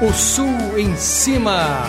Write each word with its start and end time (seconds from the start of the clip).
O 0.00 0.12
Sul 0.12 0.78
em 0.78 0.94
Cima. 0.94 1.82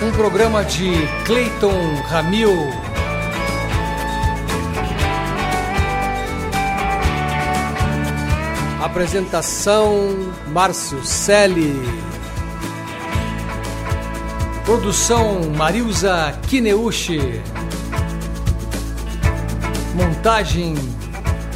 Um 0.00 0.12
programa 0.12 0.62
de 0.62 0.92
Clayton 1.24 1.96
Ramil. 2.06 2.56
Apresentação 8.80 10.32
Márcio 10.52 11.04
Selle. 11.04 11.74
Produção 14.64 15.50
Marilza 15.56 16.38
Kineuchi. 16.46 17.42
Montagem 19.96 20.76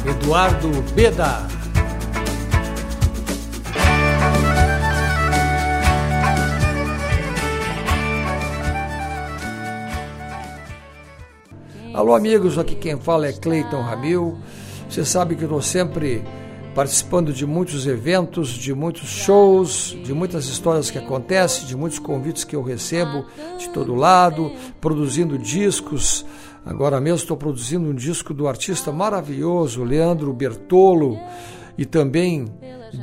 Eduardo 0.05 0.69
Beda. 0.93 1.54
Alô, 11.95 12.13
amigos, 12.13 12.57
aqui 12.57 12.75
quem 12.75 12.99
fala 12.99 13.25
é 13.25 13.31
Cleiton 13.31 13.79
Ramil. 13.79 14.37
Você 14.89 15.05
sabe 15.05 15.33
que 15.33 15.43
eu 15.43 15.45
estou 15.45 15.61
sempre 15.61 16.25
participando 16.75 17.31
de 17.31 17.45
muitos 17.45 17.87
eventos, 17.87 18.49
de 18.49 18.73
muitos 18.73 19.07
shows, 19.07 19.97
de 20.03 20.13
muitas 20.13 20.45
histórias 20.47 20.91
que 20.91 20.97
acontecem, 20.97 21.65
de 21.65 21.73
muitos 21.73 21.97
convites 21.97 22.43
que 22.43 22.53
eu 22.53 22.61
recebo 22.61 23.25
de 23.57 23.69
todo 23.69 23.95
lado, 23.95 24.51
produzindo 24.81 25.37
discos. 25.37 26.25
Agora 26.65 26.99
mesmo 26.99 27.19
estou 27.19 27.37
produzindo 27.37 27.89
um 27.89 27.95
disco 27.95 28.33
do 28.33 28.45
artista 28.45 28.91
maravilhoso 28.91 29.81
Leandro 29.81 30.33
Bertolo 30.33 31.17
e 31.77 31.85
também 31.85 32.45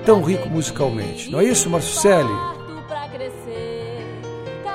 tão 0.05 0.21
rico 0.21 0.49
musicalmente. 0.49 1.31
Não 1.31 1.39
é 1.39 1.45
isso, 1.45 1.69
Marcelo? 1.69 2.54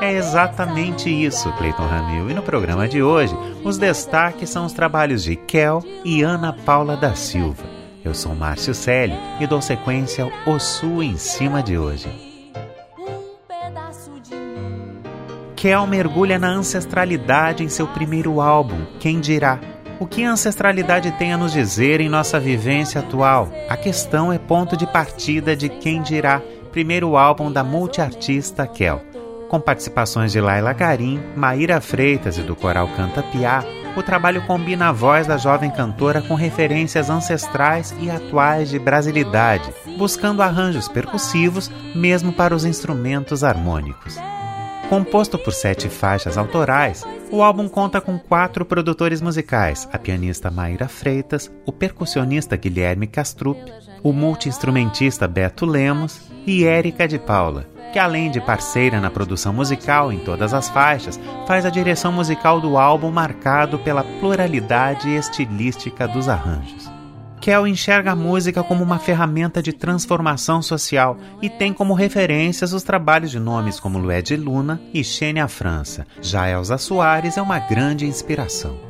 É 0.00 0.15
exatamente 0.15 1.11
isso, 1.11 1.53
Cleiton 1.59 1.87
Ramil. 1.87 2.31
E 2.31 2.34
no 2.34 2.43
programa 2.43 2.88
de 2.88 3.03
hoje, 3.03 3.37
os 3.62 3.77
destaques 3.77 4.49
são 4.49 4.65
os 4.65 4.72
trabalhos 4.72 5.22
de 5.22 5.37
Kel 5.37 5.84
e 6.03 6.22
Ana 6.22 6.55
Paula 6.55 6.97
da 6.97 7.15
Silva. 7.15 7.65
Eu 8.03 8.15
sou 8.15 8.34
Márcio 8.34 8.75
Célio 8.75 9.16
e 9.38 9.47
dou 9.47 9.61
sequência 9.61 10.25
ao 10.25 10.55
O 10.55 10.59
Sul 10.59 11.03
em 11.03 11.19
cima 11.19 11.62
de 11.62 11.77
hoje. 11.77 12.09
Kel 15.55 15.87
mergulha 15.87 16.38
na 16.38 16.49
ancestralidade 16.49 17.62
em 17.62 17.69
seu 17.69 17.87
primeiro 17.87 18.41
álbum, 18.41 18.87
Quem 18.99 19.21
Dirá. 19.21 19.61
O 19.99 20.06
que 20.06 20.25
a 20.25 20.32
ancestralidade 20.32 21.12
tem 21.19 21.34
a 21.34 21.37
nos 21.37 21.53
dizer 21.53 22.00
em 22.00 22.09
nossa 22.09 22.41
vivência 22.41 23.03
atual? 23.03 23.50
A 23.69 23.77
questão 23.77 24.32
é 24.32 24.38
ponto 24.38 24.78
de 24.78 24.87
partida 24.87 25.55
de 25.55 25.69
Quem 25.69 26.00
Dirá, 26.00 26.41
primeiro 26.72 27.19
álbum 27.19 27.53
da 27.53 27.62
multiartista 27.62 28.67
Kel. 28.67 29.09
Com 29.50 29.61
participações 29.61 30.31
de 30.31 30.41
Laila 30.41 30.72
Garim, 30.72 31.21
Maíra 31.34 31.81
Freitas 31.81 32.38
e 32.38 32.43
do 32.43 32.55
coral 32.55 32.87
Canta 32.94 33.21
Piá, 33.21 33.65
o 33.97 34.03
trabalho 34.03 34.47
combina 34.47 34.91
a 34.91 34.93
voz 34.93 35.27
da 35.27 35.37
jovem 35.37 35.72
cantora 35.72 36.22
com 36.22 36.37
referências 36.37 37.11
ancestrais 37.11 37.93
e 37.99 38.09
atuais 38.09 38.71
de 38.71 38.78
brasilidade, 38.78 39.69
buscando 39.99 40.41
arranjos 40.41 40.87
percussivos 40.87 41.69
mesmo 41.97 42.33
para 42.33 42.55
os 42.55 42.65
instrumentos 42.65 43.43
harmônicos. 43.43 44.16
Composto 44.88 45.37
por 45.37 45.53
sete 45.53 45.88
faixas 45.88 46.38
autorais, 46.38 47.05
o 47.28 47.43
álbum 47.43 47.69
conta 47.69 48.00
com 48.00 48.21
quatro 48.21 48.65
produtores 48.65 49.21
musicais: 49.21 49.88
a 49.93 49.99
pianista 49.99 50.49
Maíra 50.49 50.87
Freitas, 50.87 51.50
o 51.67 51.72
percussionista 51.72 52.55
Guilherme 52.55 53.09
Castrup, 53.09 53.59
o 54.00 54.12
multiinstrumentista 54.12 55.27
Beto 55.27 55.67
Lemos 55.67 56.21
e 56.47 56.65
Érica 56.65 57.09
de 57.09 57.19
Paula, 57.19 57.67
que 57.93 57.99
além 57.99 58.31
de 58.31 58.41
parceira 58.41 59.01
na 59.01 59.11
produção 59.11 59.53
musical 59.53 60.12
em 60.12 60.19
todas 60.19 60.55
as 60.55 60.69
faixas, 60.69 61.21
faz 61.47 61.67
a 61.67 61.71
direção 61.71 62.12
musical 62.12 62.61
do 62.61 62.78
álbum 62.78 63.11
marcado 63.11 63.78
pela 63.78 64.05
pluralidade 64.21 65.11
estilística 65.11 66.06
dos 66.09 66.29
arranjos. 66.29 66.91
Kel 67.41 67.67
enxerga 67.67 68.12
a 68.12 68.17
música 68.17 68.62
como 68.62 68.84
uma 68.84 68.99
ferramenta 68.99 69.62
de 69.62 69.73
transformação 69.73 70.61
social 70.61 71.17
e 71.41 71.49
tem 71.49 71.73
como 71.73 71.95
referências 71.95 72.75
os 72.75 72.83
trabalhos 72.83 73.31
de 73.31 73.41
nomes 73.41 73.81
como 73.81 73.99
Lued 73.99 74.37
Luna 74.37 74.81
e 74.93 75.03
Xênia 75.03 75.49
França. 75.49 76.06
Já 76.21 76.50
Elza 76.50 76.77
Soares 76.77 77.39
é 77.39 77.43
uma 77.43 77.59
grande 77.59 78.05
inspiração. 78.05 78.90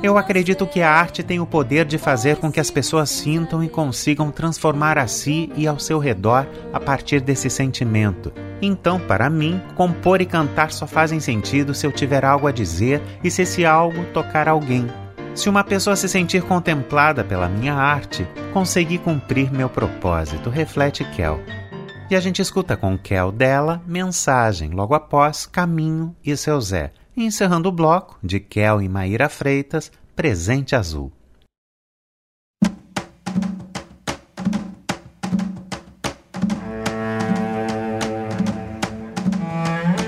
Eu 0.00 0.16
acredito 0.16 0.64
que 0.64 0.80
a 0.80 0.92
arte 0.92 1.24
tem 1.24 1.40
o 1.40 1.46
poder 1.46 1.84
de 1.84 1.98
fazer 1.98 2.36
com 2.36 2.52
que 2.52 2.60
as 2.60 2.70
pessoas 2.70 3.10
sintam 3.10 3.64
e 3.64 3.68
consigam 3.68 4.30
transformar 4.30 4.96
a 4.96 5.08
si 5.08 5.50
e 5.56 5.66
ao 5.66 5.80
seu 5.80 5.98
redor 5.98 6.46
a 6.72 6.78
partir 6.78 7.20
desse 7.20 7.50
sentimento. 7.50 8.32
Então, 8.62 9.00
para 9.00 9.28
mim, 9.28 9.60
compor 9.74 10.20
e 10.20 10.26
cantar 10.26 10.70
só 10.70 10.86
fazem 10.86 11.18
sentido 11.18 11.74
se 11.74 11.84
eu 11.84 11.90
tiver 11.90 12.24
algo 12.24 12.46
a 12.46 12.52
dizer 12.52 13.02
e 13.24 13.30
se 13.30 13.42
esse 13.42 13.66
algo 13.66 14.04
tocar 14.14 14.48
alguém. 14.48 14.86
Se 15.34 15.48
uma 15.48 15.64
pessoa 15.64 15.96
se 15.96 16.08
sentir 16.08 16.42
contemplada 16.42 17.24
pela 17.24 17.48
minha 17.48 17.74
arte, 17.74 18.24
consegui 18.52 18.98
cumprir 18.98 19.52
meu 19.52 19.68
propósito, 19.68 20.48
reflete 20.48 21.04
Kel. 21.16 21.40
E 22.08 22.14
a 22.14 22.20
gente 22.20 22.40
escuta 22.40 22.76
com 22.76 22.96
Kel 22.96 23.32
dela 23.32 23.82
Mensagem, 23.84 24.70
logo 24.70 24.94
após 24.94 25.44
Caminho 25.44 26.14
e 26.24 26.36
seu 26.36 26.60
Zé 26.60 26.92
encerrando 27.24 27.68
o 27.68 27.72
bloco 27.72 28.18
de 28.22 28.40
Kel 28.40 28.82
e 28.82 28.88
Maíra 28.88 29.28
Freitas, 29.28 29.90
Presente 30.14 30.74
Azul. 30.74 31.12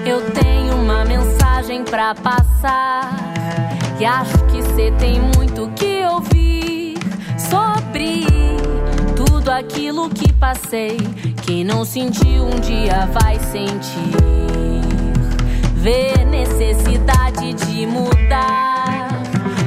Eu 0.07 0.31
tenho 0.33 0.77
uma 0.77 1.05
mensagem 1.05 1.85
para 1.85 2.15
passar 2.15 3.11
e 4.01 4.05
acho 4.05 4.39
que 4.47 4.63
você 4.63 4.91
tem 4.93 5.21
muito 5.21 5.71
que 5.75 6.05
ouvir 6.07 6.95
sobre 7.39 8.25
tudo 9.15 9.51
aquilo 9.51 10.09
que 10.09 10.33
passei. 10.33 10.97
Quem 11.45 11.65
não 11.65 11.85
sentiu 11.85 12.47
um 12.47 12.61
dia 12.61 13.07
vai 13.13 13.39
sentir 13.39 14.80
ver 15.81 16.27
necessidade 16.27 17.55
de 17.55 17.87
mudar, 17.87 19.09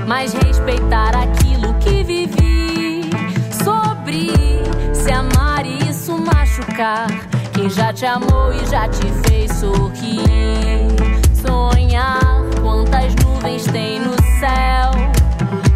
mas 0.08 0.32
respeitar 0.34 1.16
aquilo 1.16 1.74
que 1.76 2.04
vivi. 2.04 3.10
Sobre 3.64 4.32
se 4.94 5.12
amar 5.12 5.66
e 5.66 5.90
isso 5.90 6.16
machucar. 6.18 7.08
Quem 7.54 7.68
já 7.70 7.92
te 7.92 8.06
amou 8.06 8.54
e 8.54 8.64
já 8.70 8.88
te 8.88 9.08
fez 9.28 9.52
sorrir. 9.54 10.88
Sonhar 11.34 12.44
quantas 12.62 13.16
nuvens 13.16 13.64
tem 13.66 14.00
no 14.00 14.14
céu, 14.40 14.92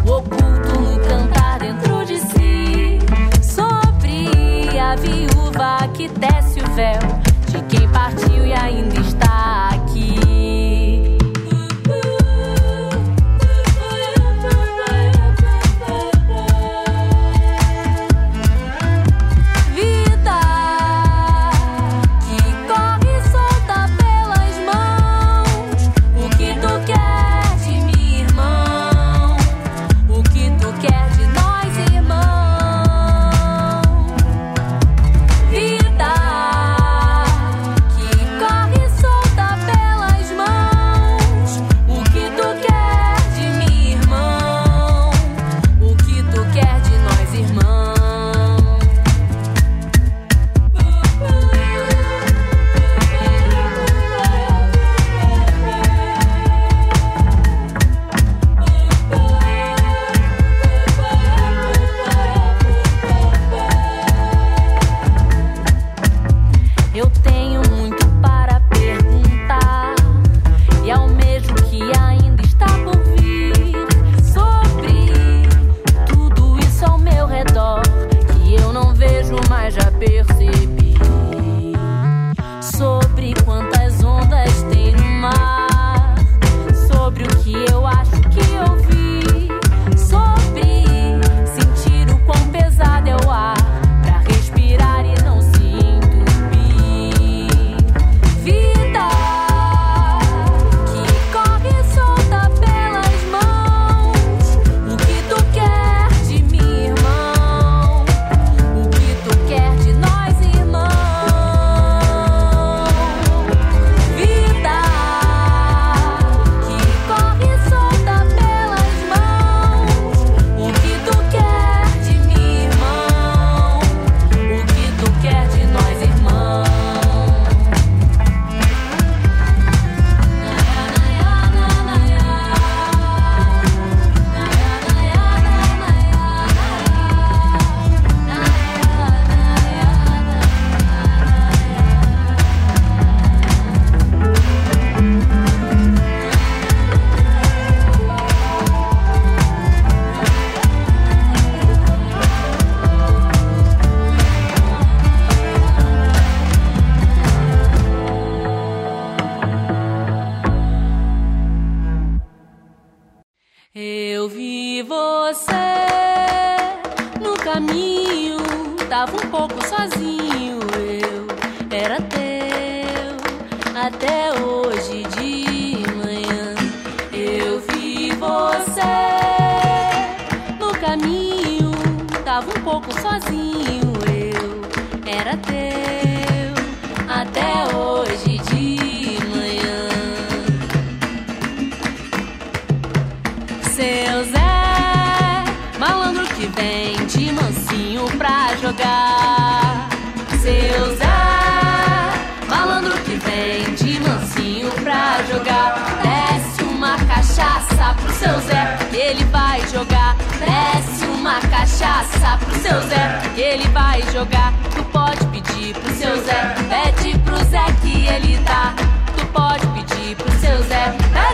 oculto 0.06 0.80
no 0.80 1.00
cantar 1.00 1.60
dentro 1.60 2.06
de 2.06 2.20
si. 2.20 3.00
Sobre 3.42 4.80
a 4.80 4.96
viúva 4.96 5.88
que 5.96 6.08
desce 6.10 6.60
o 6.60 6.76
véu 6.76 7.00
de 7.48 7.62
quem 7.76 7.90
partiu 7.90 8.46
e 8.46 8.54
ainda 8.54 9.00
está 9.00 9.70
aqui. 9.70 9.77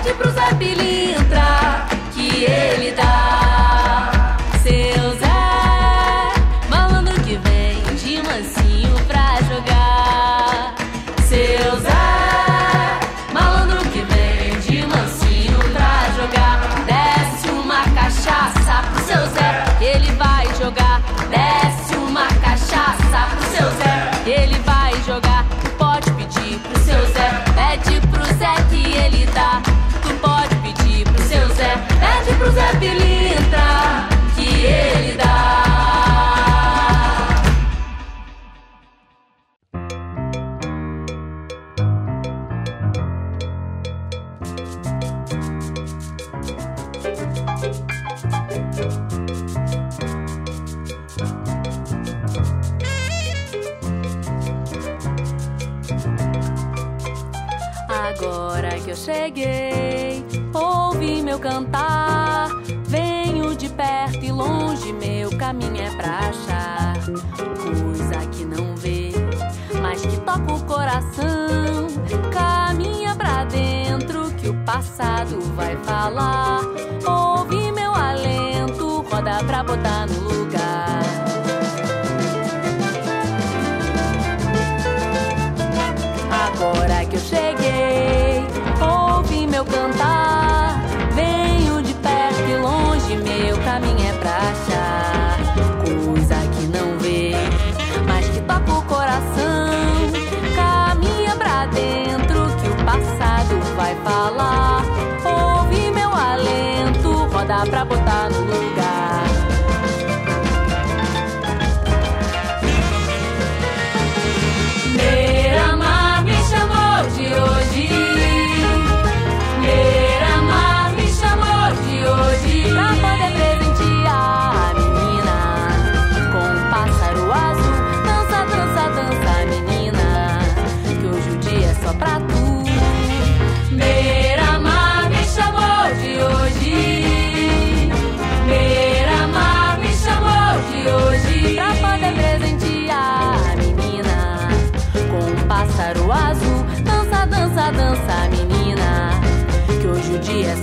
Pede 0.04 0.16
pro 0.16 0.30
Zé 0.32 0.54
que 2.14 2.44
ele 2.44 2.92
dá. 2.92 3.43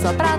só 0.01 0.11
pra 0.13 0.30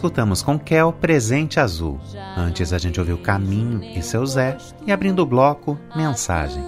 escutamos 0.00 0.42
com 0.42 0.58
Kel 0.58 0.94
Presente 0.94 1.60
Azul. 1.60 2.00
Antes 2.34 2.72
a 2.72 2.78
gente 2.78 2.98
ouviu 2.98 3.18
Caminho 3.18 3.84
e 3.84 4.02
Seu 4.02 4.24
Zé 4.24 4.56
e 4.86 4.90
abrindo 4.90 5.20
o 5.20 5.26
bloco 5.26 5.78
Mensagem. 5.94 6.64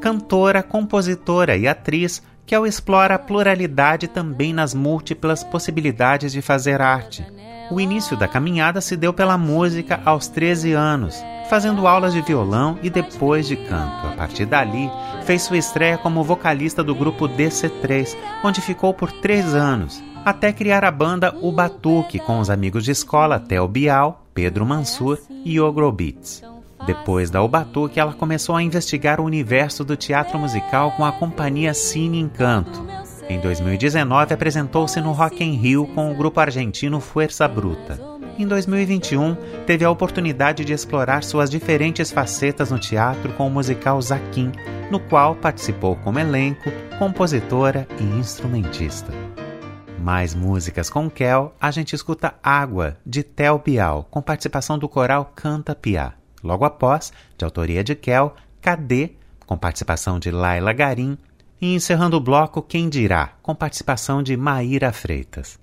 Cantora, 0.00 0.64
compositora 0.64 1.56
e 1.56 1.68
atriz, 1.68 2.24
Kel 2.44 2.66
explora 2.66 3.14
a 3.14 3.18
pluralidade 3.20 4.08
também 4.08 4.52
nas 4.52 4.74
múltiplas 4.74 5.44
possibilidades 5.44 6.32
de 6.32 6.42
fazer 6.42 6.80
arte. 6.80 7.24
O 7.70 7.80
início 7.80 8.16
da 8.16 8.26
caminhada 8.26 8.80
se 8.80 8.96
deu 8.96 9.12
pela 9.12 9.38
música 9.38 10.00
aos 10.04 10.26
13 10.26 10.72
anos, 10.72 11.22
fazendo 11.48 11.86
aulas 11.86 12.12
de 12.12 12.20
violão 12.20 12.80
e 12.82 12.90
depois 12.90 13.46
de 13.46 13.54
canto. 13.54 14.08
A 14.08 14.16
partir 14.16 14.44
dali, 14.44 14.90
fez 15.24 15.42
sua 15.42 15.56
estreia 15.56 15.96
como 15.96 16.24
vocalista 16.24 16.82
do 16.82 16.96
grupo 16.96 17.28
DC3, 17.28 18.16
onde 18.42 18.60
ficou 18.60 18.92
por 18.92 19.12
três 19.12 19.54
anos, 19.54 20.02
até 20.24 20.52
criar 20.52 20.84
a 20.84 20.90
banda 20.90 21.34
O 21.40 21.52
Batuque 21.52 22.18
com 22.18 22.38
os 22.38 22.50
amigos 22.50 22.84
de 22.84 22.90
escola 22.90 23.40
Theo 23.40 23.66
Bial, 23.68 24.24
Pedro 24.34 24.64
Mansur 24.64 25.18
e 25.44 25.60
Ogro 25.60 25.90
Beats. 25.90 26.42
Depois 26.86 27.30
da 27.30 27.42
Ubatuque, 27.42 28.00
ela 28.00 28.12
começou 28.12 28.56
a 28.56 28.62
investigar 28.62 29.20
o 29.20 29.24
universo 29.24 29.84
do 29.84 29.96
teatro 29.96 30.38
musical 30.38 30.92
com 30.92 31.04
a 31.04 31.12
companhia 31.12 31.72
Cine 31.74 32.18
Encanto. 32.18 32.84
Em 33.28 33.38
2019, 33.38 34.34
apresentou-se 34.34 35.00
no 35.00 35.12
Rock 35.12 35.44
in 35.44 35.52
Rio 35.52 35.86
com 35.94 36.10
o 36.10 36.14
grupo 36.14 36.40
argentino 36.40 37.00
Fuerza 37.00 37.46
Bruta 37.46 38.12
em 38.38 38.46
2021, 38.46 39.34
teve 39.66 39.84
a 39.84 39.90
oportunidade 39.90 40.64
de 40.64 40.72
explorar 40.72 41.22
suas 41.22 41.50
diferentes 41.50 42.10
facetas 42.10 42.70
no 42.70 42.78
teatro 42.78 43.32
com 43.34 43.46
o 43.46 43.50
musical 43.50 44.00
Zaquim, 44.00 44.50
no 44.90 44.98
qual 44.98 45.34
participou 45.34 45.96
como 45.96 46.18
elenco, 46.18 46.70
compositora 46.98 47.86
e 48.00 48.02
instrumentista. 48.02 49.12
Mais 50.02 50.34
músicas 50.34 50.90
com 50.90 51.08
Kel, 51.08 51.54
a 51.60 51.70
gente 51.70 51.94
escuta 51.94 52.34
Água, 52.42 52.96
de 53.06 53.22
Tel 53.22 53.56
Bial, 53.64 54.04
com 54.10 54.20
participação 54.20 54.76
do 54.76 54.88
coral 54.88 55.30
Canta 55.36 55.76
Piá. 55.76 56.14
Logo 56.42 56.64
após, 56.64 57.12
de 57.38 57.44
autoria 57.44 57.84
de 57.84 57.94
Kel, 57.94 58.34
Cadê, 58.60 59.12
com 59.46 59.56
participação 59.56 60.18
de 60.18 60.32
Laila 60.32 60.72
Garim, 60.72 61.16
e 61.60 61.72
encerrando 61.76 62.16
o 62.16 62.20
bloco 62.20 62.60
Quem 62.60 62.88
Dirá, 62.88 63.34
com 63.40 63.54
participação 63.54 64.24
de 64.24 64.36
Maíra 64.36 64.92
Freitas. 64.92 65.61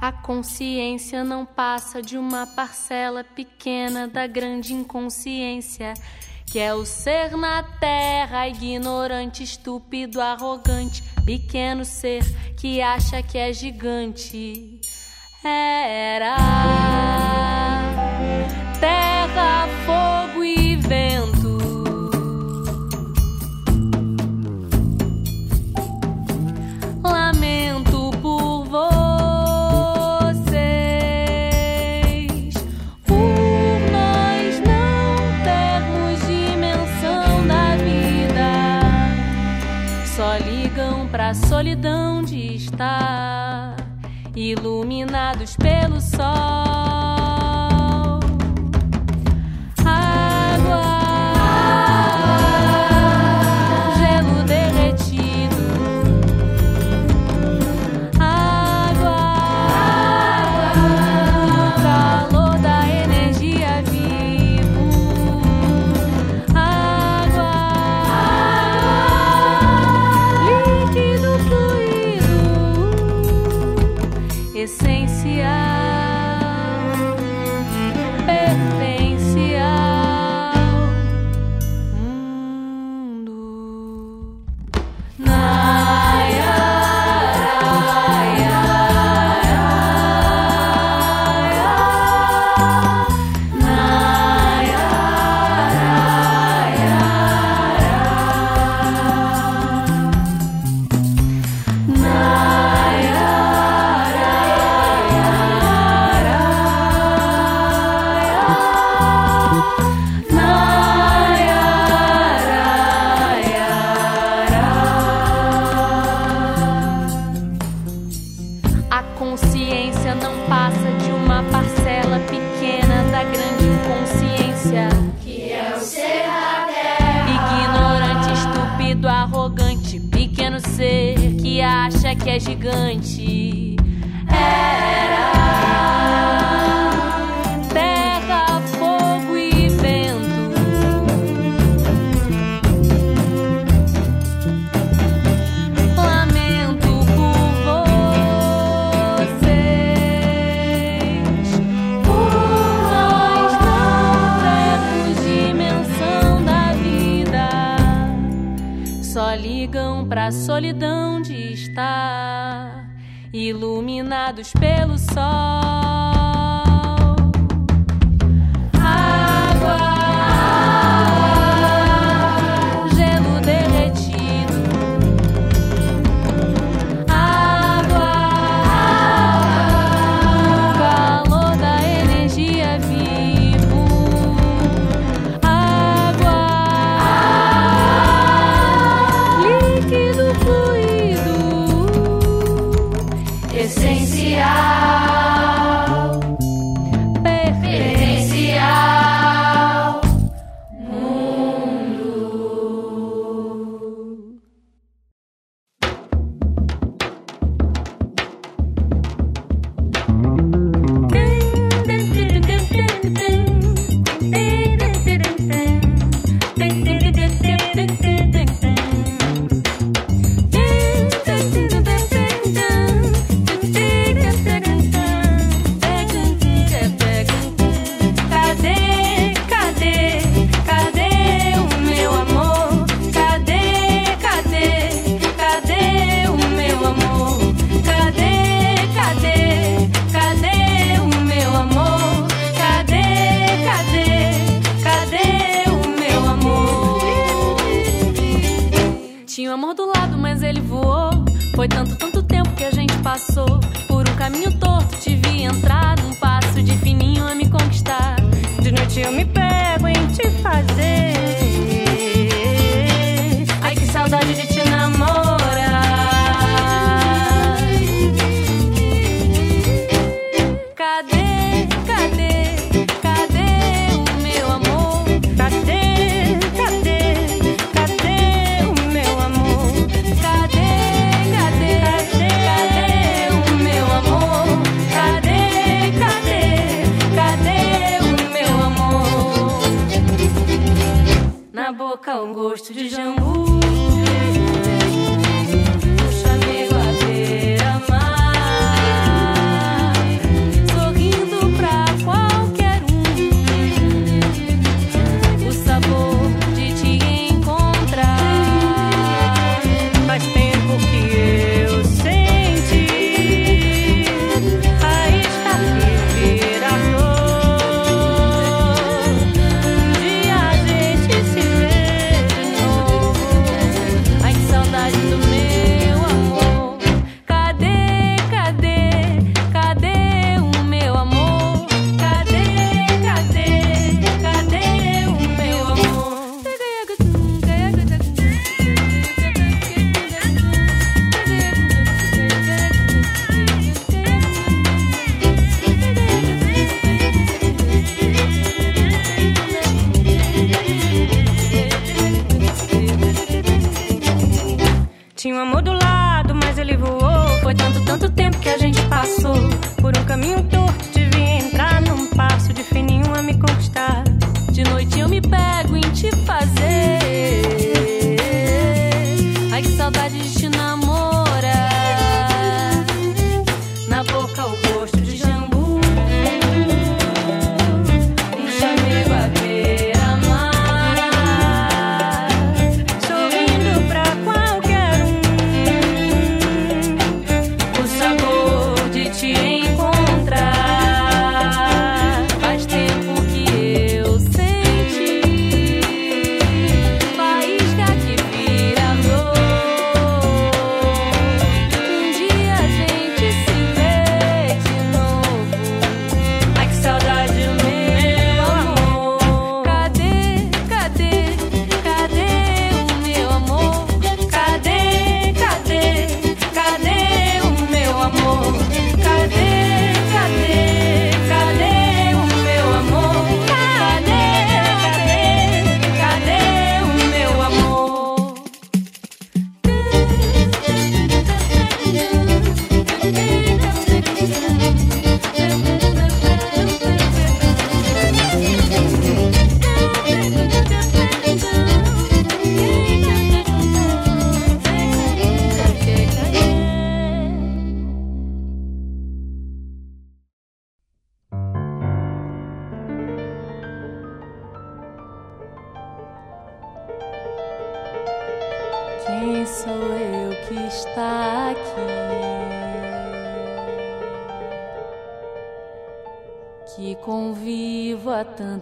A 0.00 0.10
consciência 0.10 1.22
não 1.22 1.44
passa 1.44 2.00
de 2.00 2.16
uma 2.16 2.46
parcela 2.46 3.22
pequena 3.22 4.08
da 4.08 4.26
grande 4.26 4.72
inconsciência, 4.72 5.92
que 6.46 6.58
é 6.58 6.74
o 6.74 6.86
ser 6.86 7.36
na 7.36 7.62
terra, 7.62 8.48
ignorante, 8.48 9.42
estúpido, 9.42 10.20
arrogante, 10.20 11.02
pequeno 11.26 11.84
ser 11.84 12.24
que 12.56 12.80
acha 12.80 13.22
que 13.22 13.36
é 13.36 13.52
gigante. 13.52 14.80
Era 15.44 16.36
solidão 41.60 42.22
de 42.22 42.54
estar 42.54 43.76
iluminados 44.34 45.54
pelo 45.56 46.00
sol. 46.00 46.69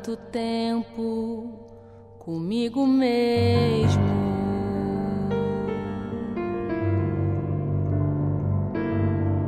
Tanto 0.08 0.16
tempo 0.30 1.52
comigo 2.18 2.86
mesmo. 2.86 4.18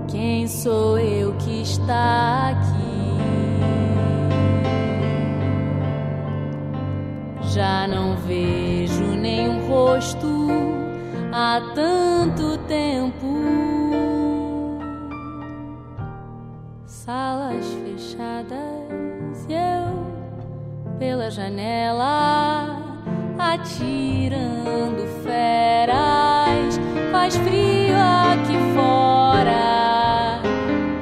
Quem 0.07 0.47
sou 0.47 0.99
eu 0.99 1.35
que 1.37 1.63
está 1.63 2.51
aqui? 2.51 2.91
Já 7.55 7.89
não 7.89 8.17
vejo 8.17 9.05
nenhum 9.17 9.67
rosto 9.67 10.49
há 11.33 11.73
tanto 11.75 12.59
tempo. 12.67 13.27
Salas 16.85 17.65
fechadas 17.83 19.10
pela 21.01 21.31
janela, 21.31 22.77
atirando 23.39 25.03
feras. 25.25 26.79
Faz 27.11 27.37
frio 27.39 27.97
aqui 27.97 28.59
fora. 28.75 30.43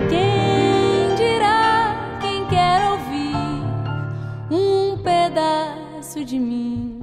Quem 0.09 1.17
dirá, 1.17 2.19
quem 2.21 2.47
quer 2.47 2.81
ouvir 2.93 3.65
um 4.53 4.97
pedaço 4.99 6.25
de 6.25 6.39
mim? 6.39 7.01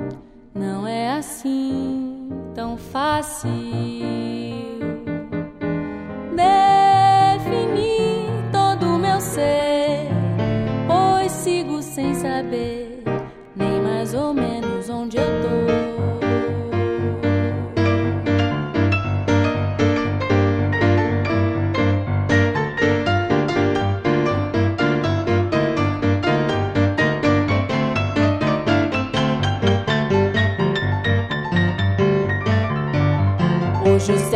Não 0.53 0.87
é 0.87 1.17
assim 1.17 2.29
tão 2.55 2.77
fácil. 2.77 4.44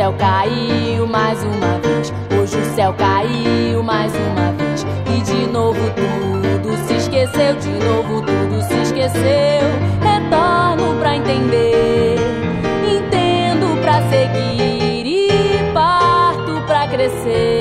Céu 0.00 0.14
caiu 0.14 1.06
mais 1.06 1.42
uma 1.44 1.78
vez. 1.78 2.10
Hoje 2.32 2.56
o 2.56 2.74
céu 2.74 2.94
caiu 2.94 3.82
mais 3.82 4.10
uma 4.14 4.50
vez. 4.52 4.86
E 5.14 5.20
de 5.20 5.46
novo 5.46 5.78
tudo 5.90 6.74
se 6.86 6.94
esqueceu. 6.94 7.54
De 7.56 7.84
novo 7.84 8.22
tudo 8.22 8.62
se 8.62 8.80
esqueceu. 8.80 9.68
Retorno 10.00 10.98
pra 11.00 11.16
entender. 11.16 12.16
Entendo 12.82 13.78
pra 13.82 14.00
seguir. 14.08 15.06
E 15.06 15.72
parto 15.74 16.62
pra 16.66 16.88
crescer. 16.88 17.59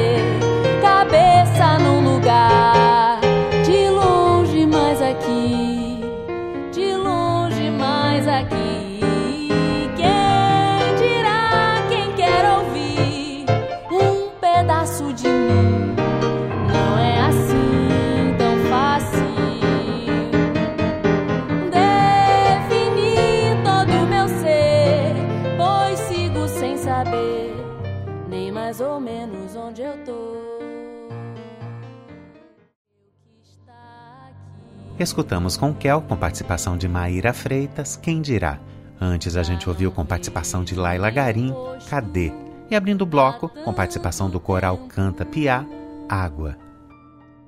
Escutamos 35.00 35.56
com 35.56 35.74
Kel, 35.74 36.02
com 36.02 36.18
participação 36.18 36.78
de 36.78 36.86
Maíra 36.86 37.32
Freitas, 37.32 37.96
Quem 37.96 38.22
Dirá. 38.22 38.60
Antes 39.00 39.38
a 39.38 39.44
gente 39.44 39.70
ouviu 39.70 39.94
com 39.94 40.06
participação 40.06 40.62
de 40.62 40.76
Laila 40.76 41.10
Garim, 41.10 41.54
Cadê? 41.90 42.34
E 42.70 42.76
abrindo 42.76 43.04
o 43.04 43.06
bloco, 43.06 43.48
com 43.64 43.74
participação 43.74 44.30
do 44.30 44.42
coral 44.42 44.78
Canta 44.90 45.26
Piá, 45.26 45.66
Água. 46.10 46.58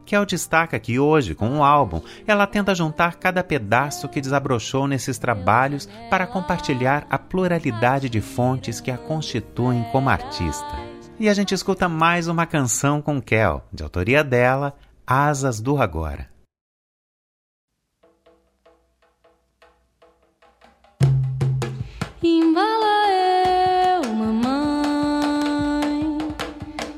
Kel 0.06 0.26
destaca 0.26 0.80
que 0.80 0.98
hoje, 0.98 1.36
com 1.36 1.58
o 1.58 1.64
álbum, 1.64 2.02
ela 2.26 2.48
tenta 2.48 2.74
juntar 2.74 3.16
cada 3.16 3.44
pedaço 3.44 4.08
que 4.08 4.22
desabrochou 4.22 4.88
nesses 4.88 5.18
trabalhos 5.18 5.90
para 6.10 6.26
compartilhar 6.26 7.06
a 7.10 7.20
pluralidade 7.20 8.10
de 8.10 8.22
fontes 8.22 8.80
que 8.80 8.90
a 8.90 8.98
constituem 8.98 9.84
como 9.92 10.10
artista. 10.10 10.80
E 11.20 11.28
a 11.28 11.34
gente 11.34 11.54
escuta 11.54 11.90
mais 11.90 12.30
uma 12.30 12.46
canção 12.46 13.02
com 13.02 13.22
Kel, 13.22 13.62
de 13.74 13.84
autoria 13.84 14.24
dela, 14.24 14.74
Asas 15.06 15.60
do 15.60 15.82
Agora. 15.82 16.32
Embala 22.24 23.10
eu, 23.10 24.14
mamãe, 24.14 26.20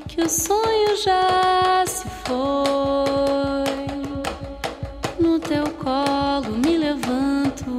que 0.06 0.20
o 0.20 0.28
sonho 0.28 0.94
já 1.02 1.82
se 1.86 2.06
foi. 2.24 3.64
No 5.18 5.40
teu 5.40 5.64
colo 5.82 6.50
me 6.58 6.76
levanto, 6.76 7.70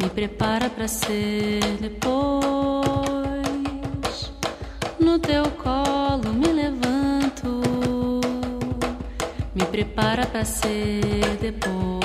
me 0.00 0.08
prepara 0.14 0.70
para 0.70 0.86
ser 0.86 1.60
depois. 1.80 2.22
No 5.00 5.18
teu 5.18 5.50
colo 5.60 6.32
me 6.34 6.52
levanto, 6.52 8.20
me 9.56 9.64
prepara 9.64 10.24
para 10.24 10.44
ser 10.44 11.36
depois. 11.40 12.01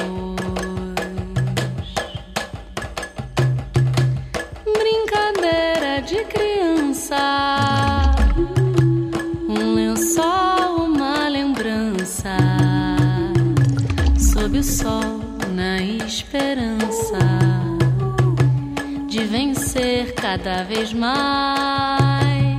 Um 9.47 9.75
lençol, 9.75 10.87
uma 10.87 11.29
lembrança. 11.29 12.35
Sob 14.19 14.57
o 14.57 14.63
sol, 14.63 15.21
na 15.55 15.81
esperança 15.81 17.17
de 19.07 19.19
vencer 19.23 20.13
cada 20.15 20.63
vez 20.63 20.91
mais. 20.91 22.57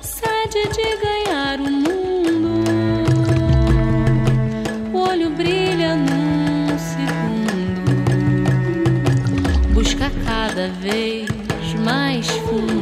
Sede 0.00 0.68
de 0.72 0.96
ganhar 0.96 1.60
o 1.60 1.70
mundo. 1.70 2.64
O 4.94 4.98
olho 5.10 5.28
brilha 5.30 5.94
num 5.94 6.78
segundo. 6.78 7.84
Busca 9.74 10.10
cada 10.24 10.68
vez 10.80 11.28
mais 11.84 12.26
fundo. 12.28 12.75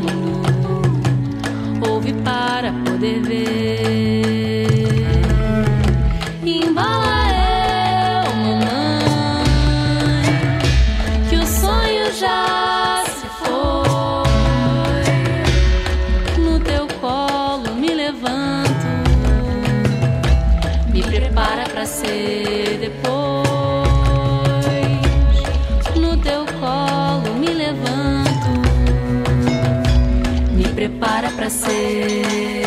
Prepara 30.88 31.31
para 31.31 31.49
ser. 31.49 32.63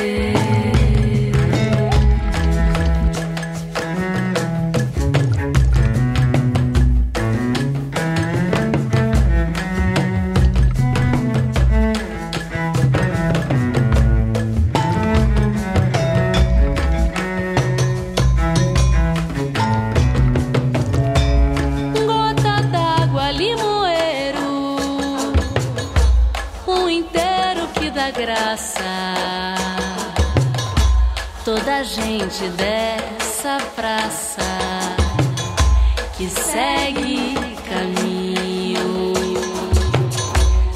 Gente 32.29 32.49
dessa 32.51 33.57
praça 33.73 34.41
que 36.17 36.27
segue 36.27 37.35
caminho, 37.69 39.13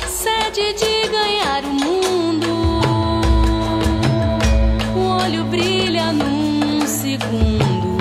sede 0.07 0.73
de 0.73 1.09
ganhar 1.09 1.65
o 1.65 1.73
mundo. 1.73 2.47
O 4.95 5.23
olho 5.23 5.43
brilha 5.45 6.13
num 6.13 6.87
segundo, 6.87 7.97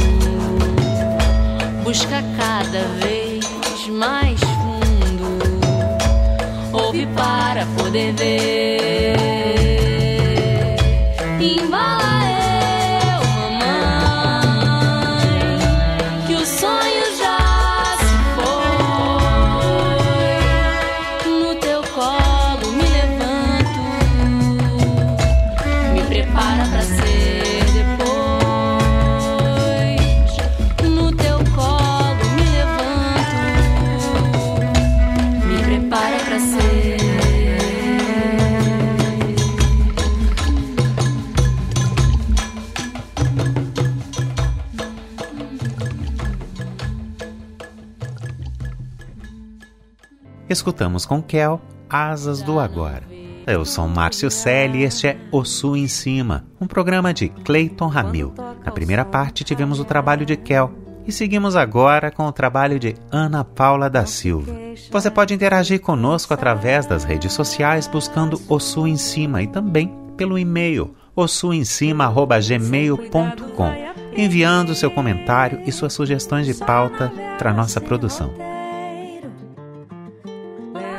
busca 1.83 2.23
cada 2.37 2.87
vez 3.05 3.45
mais 3.89 4.39
fundo, 4.39 5.39
ouve 6.73 7.05
para 7.17 7.67
poder 7.77 8.13
ver. 8.13 8.60
Escutamos 50.61 51.07
com 51.07 51.23
Kel 51.23 51.59
Asas 51.89 52.43
do 52.43 52.61
Agora. 52.61 53.05
Eu 53.47 53.65
sou 53.65 53.89
Márcio 53.89 54.31
Selle 54.31 54.81
e 54.81 54.83
este 54.83 55.07
é 55.07 55.17
O 55.33 55.43
Sul 55.43 55.75
em 55.75 55.89
Cima, 55.89 56.45
um 56.61 56.67
programa 56.67 57.15
de 57.15 57.31
Clayton 57.31 57.87
Ramil. 57.87 58.35
Na 58.63 58.71
primeira 58.71 59.03
parte 59.03 59.43
tivemos 59.43 59.81
o 59.81 59.87
trabalho 59.87 60.27
de 60.27 60.37
Kel, 60.37 60.71
E 61.07 61.13
seguimos 61.13 61.57
agora 61.57 62.11
com 62.11 62.27
o 62.27 62.33
trabalho 62.33 62.79
de 62.79 62.95
Ana 63.11 63.43
Paula 63.43 63.89
da 63.89 64.05
Silva. 64.05 64.53
Você 64.91 65.11
pode 65.11 65.33
interagir 65.33 65.81
conosco 65.81 66.35
através 66.35 66.85
das 66.85 67.05
redes 67.05 67.33
sociais 67.33 67.87
buscando 67.87 68.39
o 68.47 68.61
Sul 68.61 68.87
em 68.87 68.99
Cima 68.99 69.43
e 69.43 69.47
também 69.47 69.91
pelo 70.15 70.39
e-mail 70.39 70.95
ossuemcima@gmail.com, 71.17 73.73
enviando 74.15 74.75
seu 74.75 74.91
comentário 74.91 75.63
e 75.65 75.73
suas 75.73 75.95
sugestões 75.95 76.45
de 76.45 76.53
pauta 76.53 77.11
para 77.39 77.55
nossa 77.55 77.81
produção. 77.81 78.50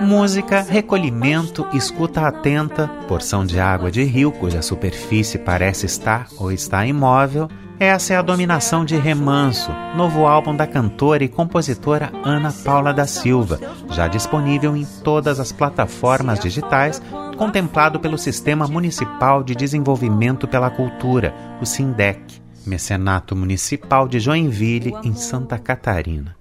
Música, 0.02 0.62
recolhimento, 0.62 1.68
escuta 1.74 2.28
atenta, 2.28 2.88
porção 3.08 3.46
de 3.46 3.60
água 3.60 3.92
de 3.92 4.04
rio 4.04 4.32
cuja 4.32 4.60
superfície 4.64 5.38
parece 5.38 5.86
estar 5.86 6.28
ou 6.40 6.52
está 6.52 6.84
imóvel. 6.88 7.48
Essa 7.80 8.14
é 8.14 8.18
a 8.18 8.22
dominação 8.24 8.84
de 8.84 8.96
Remanso, 8.98 9.72
novo 9.96 10.26
álbum 10.26 10.56
da 10.56 10.66
cantora 10.66 11.24
e 11.24 11.30
compositora 11.30 12.12
Ana 12.24 12.52
Paula 12.52 12.92
da 12.92 13.06
Silva, 13.06 13.60
já 13.92 14.08
disponível 14.08 14.76
em 14.76 14.86
todas 15.04 15.40
as 15.40 15.52
plataformas 15.52 16.40
digitais, 16.40 17.00
contemplado 17.38 18.00
pelo 18.00 18.18
Sistema 18.18 18.68
Municipal 18.68 19.44
de 19.44 19.54
Desenvolvimento 19.54 20.48
pela 20.48 20.72
Cultura, 20.72 21.34
o 21.62 21.66
SINDEC. 21.66 22.41
Mecenato 22.66 23.36
Municipal 23.36 24.08
de 24.08 24.20
Joinville, 24.20 24.94
em 25.04 25.14
Santa 25.14 25.58
Catarina. 25.58 26.36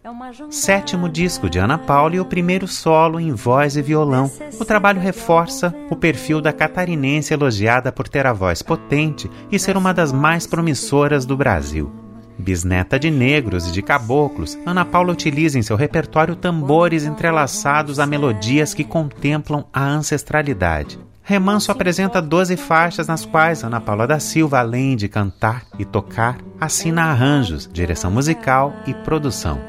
Sétimo 0.51 1.09
disco 1.09 1.49
de 1.49 1.59
Ana 1.59 1.79
Paula 1.79 2.17
e 2.17 2.21
o 2.21 2.25
primeiro 2.25 2.69
solo 2.69 3.19
em 3.19 3.33
voz 3.33 3.77
e 3.77 3.83
violão. 3.83 4.31
O 4.59 4.65
trabalho 4.65 5.01
reforça 5.01 5.75
o 5.91 5.97
perfil 5.97 6.41
da 6.41 6.53
catarinense 6.53 7.33
elogiada 7.33 7.91
por 7.91 8.09
ter 8.09 8.27
a 8.27 8.33
voz 8.33 8.63
potente 8.63 9.31
e 9.51 9.59
ser 9.59 9.77
uma 9.77 9.93
das 9.93 10.13
mais 10.13 10.47
promissoras 10.47 11.25
do 11.25 11.37
Brasil. 11.37 11.91
Bisneta 12.39 12.99
de 12.99 13.11
negros 13.11 13.69
e 13.69 13.73
de 13.73 13.83
caboclos, 13.83 14.59
Ana 14.65 14.85
Paula 14.85 15.13
utiliza 15.13 15.59
em 15.59 15.63
seu 15.63 15.77
repertório 15.77 16.35
tambores 16.35 17.05
entrelaçados 17.05 17.99
a 17.99 18.07
melodias 18.07 18.73
que 18.73 18.83
contemplam 18.83 19.65
a 19.73 19.85
ancestralidade. 19.85 20.99
Remanso 21.31 21.71
apresenta 21.71 22.21
12 22.21 22.57
faixas 22.57 23.07
nas 23.07 23.25
quais 23.25 23.63
Ana 23.63 23.81
Paula 23.81 24.05
da 24.05 24.19
Silva, 24.19 24.59
além 24.59 24.97
de 24.97 25.09
cantar 25.09 25.63
e 25.79 25.85
tocar, 25.85 26.39
assina 26.61 27.05
arranjos, 27.05 27.71
direção 27.73 28.11
musical 28.11 28.75
e 28.85 28.93
produção. 28.93 29.61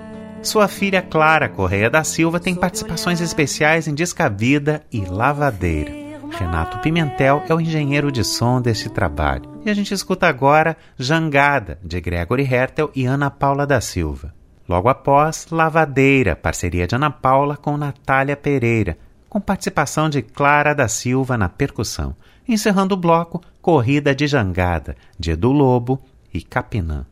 Sua 0.41 0.67
filha 0.67 1.03
Clara 1.03 1.47
Correia 1.47 1.87
da 1.87 2.03
Silva 2.03 2.39
tem 2.39 2.55
participações 2.55 3.21
especiais 3.21 3.87
em 3.87 3.93
Descavida 3.93 4.81
e 4.91 5.01
Lavadeira. 5.01 5.91
Renato 6.31 6.79
Pimentel 6.79 7.43
é 7.47 7.53
o 7.53 7.61
engenheiro 7.61 8.11
de 8.11 8.23
som 8.23 8.59
deste 8.59 8.89
trabalho. 8.89 9.47
E 9.63 9.69
a 9.69 9.73
gente 9.75 9.93
escuta 9.93 10.25
agora 10.25 10.75
Jangada, 10.97 11.77
de 11.83 12.01
Gregory 12.01 12.51
Hertel 12.51 12.89
e 12.95 13.05
Ana 13.05 13.29
Paula 13.29 13.67
da 13.67 13.79
Silva. 13.79 14.33
Logo 14.67 14.89
após, 14.89 15.45
Lavadeira, 15.51 16.35
parceria 16.35 16.87
de 16.87 16.95
Ana 16.95 17.11
Paula 17.11 17.55
com 17.55 17.77
Natália 17.77 18.35
Pereira, 18.35 18.97
com 19.31 19.39
participação 19.39 20.09
de 20.09 20.21
Clara 20.21 20.75
da 20.75 20.89
Silva 20.89 21.37
na 21.37 21.47
percussão, 21.47 22.13
encerrando 22.45 22.95
o 22.95 22.97
bloco 22.97 23.41
Corrida 23.61 24.13
de 24.13 24.27
Jangada, 24.27 24.97
de 25.17 25.31
Edu 25.31 25.53
Lobo 25.53 26.01
e 26.33 26.41
Capinã. 26.41 27.05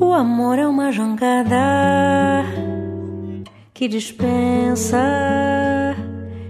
O 0.00 0.12
amor 0.12 0.58
é 0.58 0.66
uma 0.66 0.90
jangada 0.90 2.44
que 3.72 3.86
dispensa 3.86 4.98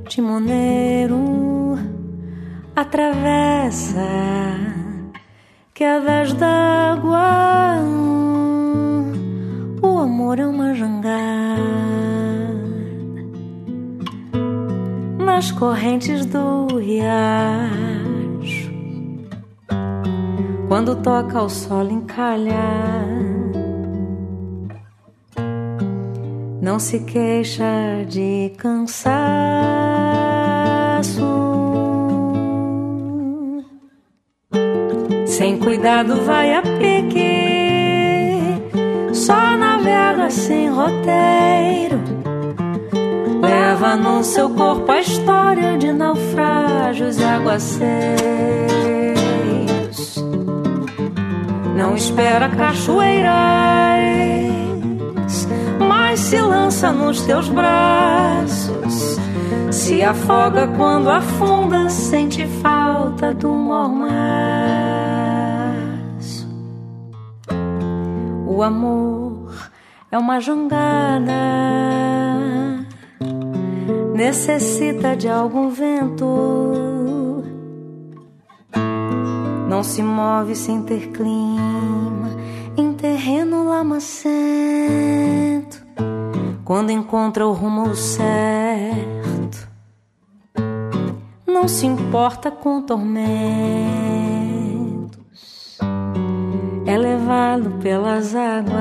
timoneiro, 0.08 1.76
atravessa 2.74 4.00
quedas 5.74 6.32
d'água. 6.32 7.76
O 9.82 9.98
amor 9.98 10.38
é 10.38 10.46
uma 10.46 10.72
jangada 10.72 11.93
nas 15.34 15.50
correntes 15.50 16.24
do 16.26 16.78
riacho. 16.78 18.70
Quando 20.68 20.94
toca 21.02 21.42
o 21.42 21.48
sol 21.48 21.90
encalhar, 21.90 23.08
não 26.62 26.78
se 26.78 27.00
queixa 27.00 27.64
de 28.08 28.52
cansaço. 28.56 29.24
Sem 35.26 35.58
cuidado 35.58 36.22
vai 36.24 36.54
a 36.54 36.62
pique, 36.62 37.42
só 39.12 39.56
navega 39.56 40.30
sem 40.30 40.68
roteiro 40.68 42.23
Leva 43.54 43.94
no 43.94 44.24
seu 44.24 44.50
corpo 44.50 44.90
a 44.90 45.00
história 45.00 45.78
de 45.78 45.92
naufrágios 45.92 47.18
e 47.20 47.24
aguaceiros. 47.24 47.94
Não 51.76 51.94
espera 51.94 52.48
cachoeiras, 52.48 53.32
mas 55.78 56.18
se 56.18 56.40
lança 56.40 56.90
nos 56.90 57.22
teus 57.22 57.48
braços. 57.48 59.20
Se 59.70 60.02
afoga 60.02 60.66
quando 60.76 61.08
afunda, 61.08 61.88
sente 61.88 62.44
falta 62.60 63.32
do 63.32 63.50
mormaço. 63.50 64.04
O 68.48 68.64
amor 68.64 69.54
é 70.10 70.18
uma 70.18 70.40
jangada 70.40 71.32
necessita 74.14 75.16
de 75.16 75.28
algum 75.28 75.68
vento. 75.70 77.42
Não 79.68 79.82
se 79.82 80.00
move 80.02 80.54
sem 80.54 80.82
ter 80.82 81.08
clima 81.08 82.30
em 82.76 82.92
terreno 82.92 83.68
lamacento. 83.68 84.14
Quando 86.64 86.90
encontra 86.90 87.44
o 87.44 87.52
rumo 87.52 87.94
certo, 87.96 89.68
não 91.46 91.66
se 91.66 91.84
importa 91.84 92.52
com 92.52 92.80
tormentos. 92.82 93.24
É 96.86 96.96
levado 96.96 97.70
pelas 97.82 98.34
águas 98.34 98.74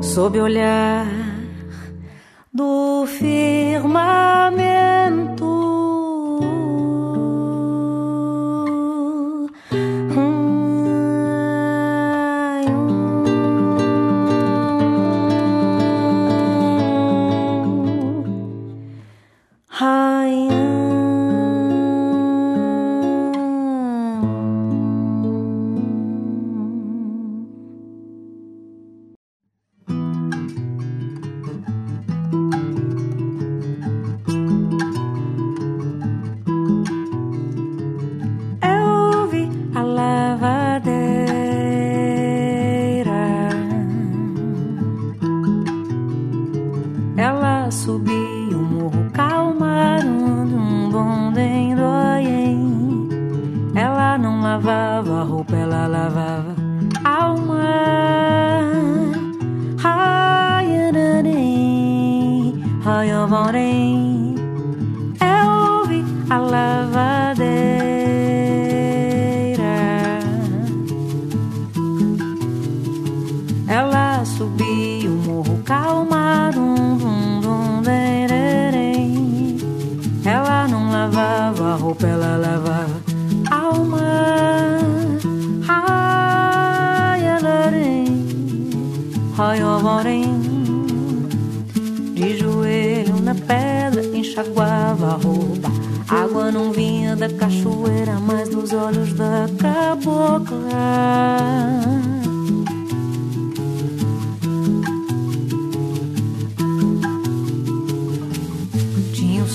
sob 0.00 0.40
olhar 0.40 1.17
do 2.58 3.06
firmamento. 3.06 4.67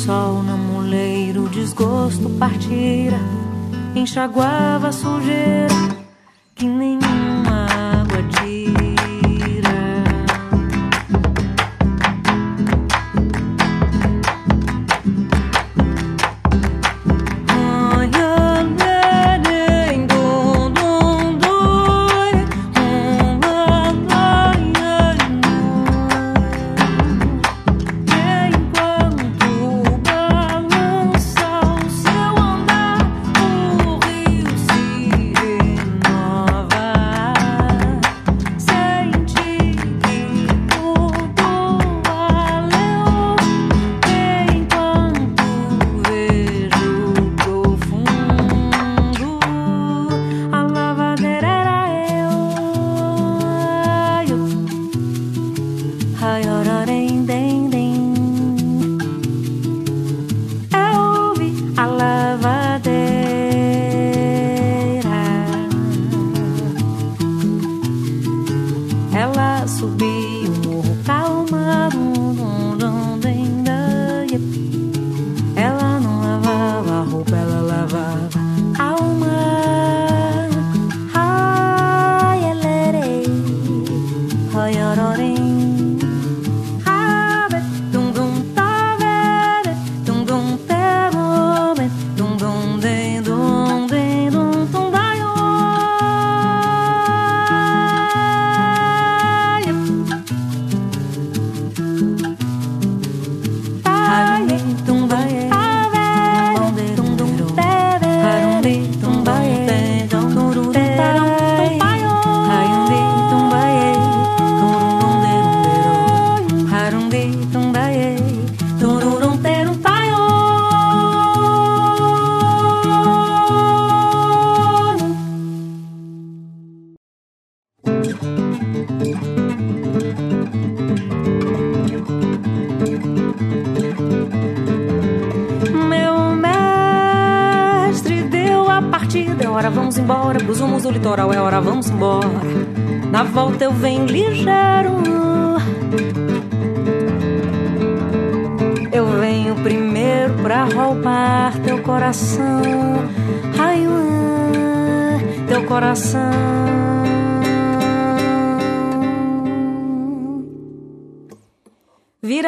sol 0.03 0.43
na 0.43 0.57
moleira, 0.57 1.39
o 1.39 1.47
desgosto 1.47 2.29
partira, 2.31 3.17
enxaguava 3.95 4.89
a 4.89 4.91
sujeira 4.91 5.73
que 6.55 6.65
nem 6.65 7.02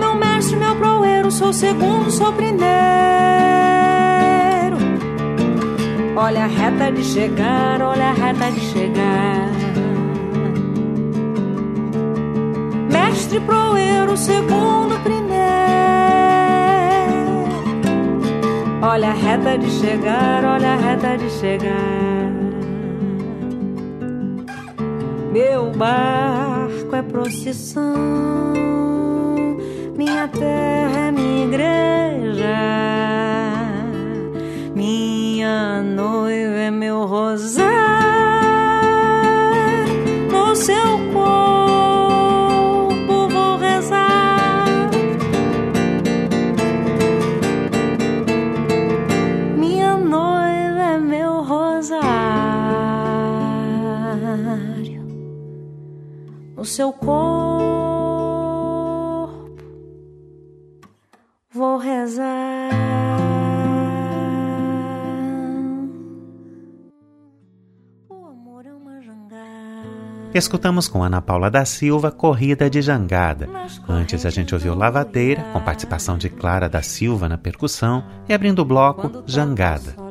meu 0.03 0.15
mestre, 0.15 0.57
meu 0.57 0.75
proeiro, 0.75 1.31
sou 1.31 1.53
segundo, 1.53 2.11
sou 2.11 2.33
primeiro. 2.33 2.67
Olha 6.15 6.43
a 6.43 6.47
reta 6.47 6.91
de 6.91 7.03
chegar, 7.03 7.81
olha 7.81 8.09
a 8.09 8.13
reta 8.13 8.51
de 8.51 8.59
chegar. 8.59 9.49
Mestre, 12.91 13.39
proeiro, 13.39 14.17
segundo, 14.17 15.01
primeiro. 15.03 15.33
Olha 18.81 19.09
a 19.09 19.13
reta 19.13 19.57
de 19.57 19.69
chegar, 19.69 20.43
olha 20.43 20.73
a 20.73 20.75
reta 20.75 21.17
de 21.17 21.29
chegar. 21.29 22.33
Meu 25.31 25.71
barco 25.71 26.95
é 26.95 27.01
procissão 27.01 28.43
minha 29.95 30.27
terra 30.27 31.07
é 31.07 31.11
minha 31.11 31.45
igreja, 31.45 32.57
minha 34.75 35.81
noiva 35.81 36.55
é 36.55 36.71
meu 36.71 37.05
rosário. 37.05 37.73
No 40.31 40.55
seu 40.55 40.97
corpo 41.13 42.07
vou 43.29 43.57
rezar. 43.57 44.89
Minha 49.57 49.97
noiva 49.97 50.83
é 50.95 50.97
meu 50.97 51.43
rosário. 51.43 52.03
No 56.55 56.65
seu 56.65 56.91
corpo. 56.93 57.62
casa. 62.03 62.23
Escutamos 70.33 70.87
com 70.87 71.03
Ana 71.03 71.21
Paula 71.21 71.49
da 71.51 71.63
Silva 71.63 72.11
Corrida 72.11 72.67
de 72.67 72.81
Jangada. 72.81 73.47
Antes 73.87 74.25
a 74.25 74.31
gente 74.31 74.55
ouviu 74.55 74.73
Lavadeira, 74.73 75.43
com 75.53 75.61
participação 75.61 76.17
de 76.17 76.27
Clara 76.27 76.67
da 76.67 76.81
Silva 76.81 77.29
na 77.29 77.37
percussão, 77.37 78.03
e 78.27 78.33
abrindo 78.33 78.59
o 78.59 78.65
bloco 78.65 79.23
Jangada. 79.27 80.02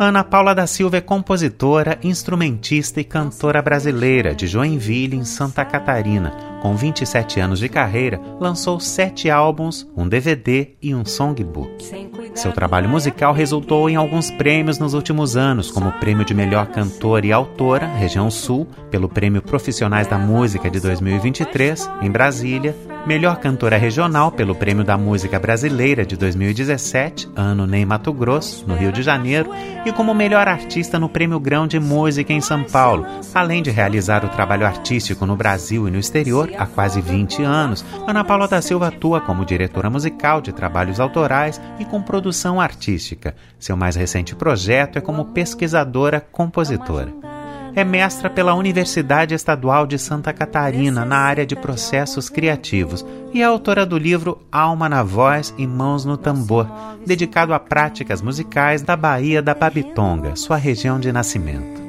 Ana 0.00 0.22
Paula 0.22 0.54
da 0.54 0.64
Silva 0.64 0.98
é 0.98 1.00
compositora, 1.00 1.98
instrumentista 2.04 3.00
e 3.00 3.04
cantora 3.04 3.60
brasileira 3.60 4.32
de 4.32 4.46
Joinville, 4.46 5.16
em 5.16 5.24
Santa 5.24 5.64
Catarina. 5.64 6.30
Com 6.62 6.76
27 6.76 7.40
anos 7.40 7.58
de 7.58 7.68
carreira, 7.68 8.20
lançou 8.38 8.78
sete 8.78 9.28
álbuns, 9.28 9.88
um 9.96 10.08
DVD 10.08 10.68
e 10.80 10.94
um 10.94 11.04
songbook. 11.04 11.84
Seu 12.32 12.52
trabalho 12.52 12.88
musical 12.88 13.32
resultou 13.32 13.90
em 13.90 13.96
alguns 13.96 14.30
prêmios 14.30 14.78
nos 14.78 14.94
últimos 14.94 15.36
anos, 15.36 15.68
como 15.68 15.88
o 15.88 15.98
Prêmio 15.98 16.24
de 16.24 16.32
Melhor 16.32 16.68
Cantora 16.68 17.26
e 17.26 17.32
Autora, 17.32 17.88
Região 17.88 18.30
Sul, 18.30 18.68
pelo 18.92 19.08
Prêmio 19.08 19.42
Profissionais 19.42 20.06
da 20.06 20.16
Música 20.16 20.70
de 20.70 20.78
2023, 20.78 21.90
em 22.02 22.10
Brasília, 22.10 22.72
Melhor 23.08 23.38
Cantora 23.38 23.78
Regional 23.78 24.30
pelo 24.30 24.54
Prêmio 24.54 24.84
da 24.84 24.98
Música 24.98 25.40
Brasileira 25.40 26.04
de 26.04 26.14
2017, 26.14 27.30
ano 27.34 27.66
Ney 27.66 27.82
Mato 27.86 28.12
Grosso, 28.12 28.66
no 28.68 28.76
Rio 28.76 28.92
de 28.92 29.02
Janeiro, 29.02 29.50
e 29.86 29.90
como 29.90 30.14
Melhor 30.14 30.46
Artista 30.46 30.98
no 30.98 31.08
Prêmio 31.08 31.40
Grão 31.40 31.66
de 31.66 31.80
Música 31.80 32.34
em 32.34 32.42
São 32.42 32.62
Paulo, 32.64 33.06
além 33.34 33.62
de 33.62 33.70
realizar 33.70 34.26
o 34.26 34.28
trabalho 34.28 34.66
artístico 34.66 35.24
no 35.24 35.36
Brasil 35.36 35.88
e 35.88 35.90
no 35.90 35.98
exterior 35.98 36.52
há 36.58 36.66
quase 36.66 37.00
20 37.00 37.42
anos. 37.42 37.82
Ana 38.06 38.22
Paula 38.22 38.46
da 38.46 38.60
Silva 38.60 38.88
atua 38.88 39.22
como 39.22 39.42
diretora 39.42 39.88
musical 39.88 40.42
de 40.42 40.52
trabalhos 40.52 41.00
autorais 41.00 41.58
e 41.78 41.86
com 41.86 42.02
produção 42.02 42.60
artística. 42.60 43.34
Seu 43.58 43.74
mais 43.74 43.96
recente 43.96 44.36
projeto 44.36 44.98
é 44.98 45.00
como 45.00 45.32
pesquisadora 45.32 46.20
compositora 46.20 47.37
é 47.78 47.84
mestra 47.84 48.28
pela 48.28 48.54
Universidade 48.54 49.34
Estadual 49.34 49.86
de 49.86 50.00
Santa 50.00 50.32
Catarina 50.32 51.04
na 51.04 51.16
área 51.16 51.46
de 51.46 51.54
processos 51.54 52.28
criativos 52.28 53.06
e 53.32 53.40
é 53.40 53.44
autora 53.44 53.86
do 53.86 53.96
livro 53.96 54.44
Alma 54.50 54.88
na 54.88 55.04
Voz 55.04 55.54
e 55.56 55.64
Mãos 55.64 56.04
no 56.04 56.16
Tambor, 56.16 56.66
dedicado 57.06 57.54
a 57.54 57.60
práticas 57.60 58.20
musicais 58.20 58.82
da 58.82 58.96
Bahia 58.96 59.40
da 59.40 59.54
Babitonga, 59.54 60.34
sua 60.34 60.56
região 60.56 60.98
de 60.98 61.12
nascimento. 61.12 61.80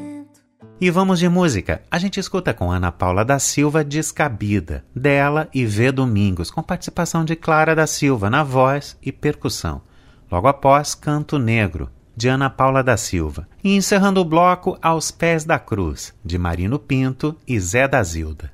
E 0.79 0.91
vamos 0.91 1.17
de 1.17 1.27
música. 1.27 1.81
A 1.89 1.97
gente 1.97 2.19
escuta 2.19 2.53
com 2.53 2.71
Ana 2.71 2.91
Paula 2.91 3.25
da 3.25 3.39
Silva 3.39 3.83
Descabida, 3.83 4.85
dela 4.95 5.49
e 5.51 5.65
V 5.65 5.91
Domingos, 5.91 6.51
com 6.51 6.61
participação 6.61 7.25
de 7.25 7.35
Clara 7.35 7.75
da 7.75 7.87
Silva 7.87 8.29
na 8.29 8.43
voz 8.43 8.95
e 9.01 9.11
percussão. 9.11 9.81
Logo 10.31 10.47
após, 10.47 10.93
Canto 10.93 11.39
Negro, 11.39 11.89
de 12.19 12.27
Ana 12.27 12.49
Paula 12.49 12.83
da 12.83 12.97
Silva. 12.97 13.47
E 13.63 13.73
encerrando 13.73 14.19
o 14.19 14.25
bloco 14.25 14.77
Aos 14.81 15.09
Pés 15.09 15.45
da 15.45 15.57
Cruz, 15.57 16.13
de 16.23 16.37
Marino 16.37 16.77
Pinto 16.77 17.33
e 17.47 17.57
Zé 17.57 17.87
da 17.87 18.03
Zilda. 18.03 18.51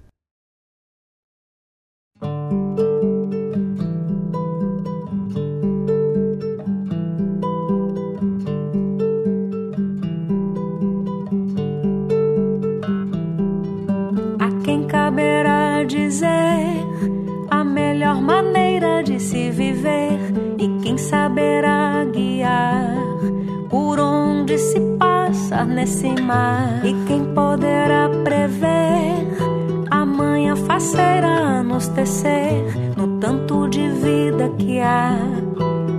A 14.40 14.64
quem 14.64 14.86
caberá 14.86 15.84
dizer 15.86 16.28
a 17.50 17.64
melhor 17.64 18.22
maneira 18.22 19.02
de 19.02 19.20
se 19.20 19.50
viver 19.50 20.20
e 20.60 20.84
quem 20.84 21.00
saberá 21.00 22.06
guiar 22.14 23.15
por 23.70 24.00
onde 24.00 24.58
se 24.58 24.80
passa 25.00 25.64
nesse 25.66 26.10
mar. 26.22 26.82
E 26.84 26.94
quem 27.08 27.34
poderá 27.34 28.10
prever 28.24 29.28
a 29.90 30.06
manha 30.06 30.56
faceira 30.56 31.64
nos 31.64 31.88
tecer 31.90 32.96
no 32.96 33.20
tanto 33.20 33.68
de 33.68 33.88
vida 33.90 34.50
que 34.58 34.80
há. 34.80 35.18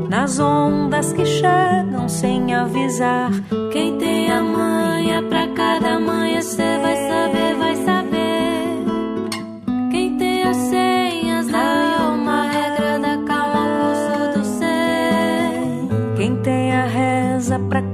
Nas 0.09 0.39
ondas 0.39 1.13
que 1.13 1.25
chegam 1.25 2.09
sem 2.09 2.55
avisar. 2.55 3.31
Quem 3.73 3.99
tem 3.99 4.31
a 4.31 4.43
manha 4.43 5.23
pra 5.23 5.49
cada 5.49 5.99
manha, 5.99 6.41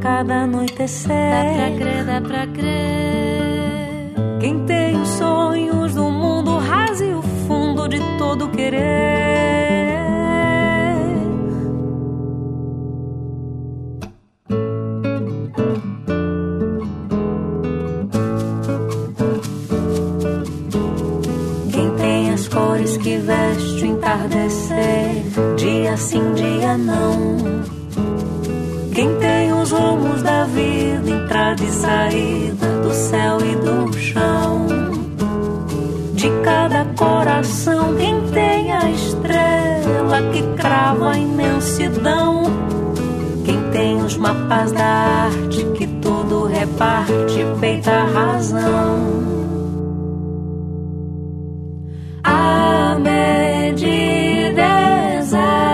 cada 0.03 0.43
anoitecer. 0.43 1.09
Dá 1.09 1.55
pra 1.55 1.77
crer, 1.79 2.05
dá 2.05 2.21
pra 2.21 2.47
crer. 2.49 4.15
Quem 4.41 4.67
tem 4.67 5.01
os 5.01 5.09
sonhos 5.11 5.95
do 5.95 6.11
mundo 6.11 6.59
raso 6.59 7.05
e 7.05 7.15
o 7.15 7.23
fundo 7.47 7.89
de 7.89 8.01
todo 8.19 8.49
querer. 8.49 8.83
Quem 21.73 21.91
tem 21.97 22.31
as 22.33 22.49
cores 22.49 22.97
que 22.97 23.19
veste 23.19 23.85
o 23.85 23.87
entardecer, 23.87 25.23
dia 25.57 25.97
sim, 25.97 26.35
dia 26.35 26.77
não. 26.77 27.62
Rumos 29.73 30.23
da 30.23 30.45
vida, 30.45 31.09
entrada 31.09 31.65
e 31.65 31.71
saída 31.71 32.67
do 32.83 32.93
céu 32.93 33.39
e 33.41 33.57
do 33.57 33.91
chão. 33.99 34.67
De 36.13 36.29
cada 36.45 36.85
coração, 36.95 37.95
quem 37.97 38.21
tem 38.33 38.71
a 38.71 38.91
estrela 38.91 40.31
que 40.31 40.43
crava 40.61 41.13
a 41.13 41.19
imensidão. 41.19 42.43
Quem 43.47 43.71
tem 43.71 43.97
os 43.97 44.19
mapas 44.19 44.73
da 44.73 44.85
arte 44.85 45.65
que 45.75 45.87
tudo 45.87 46.45
reparte, 46.45 47.47
peita 47.59 47.93
a 47.93 48.05
razão. 48.05 49.23
A 52.23 52.99
medida 53.01 54.63
exata 55.19 55.72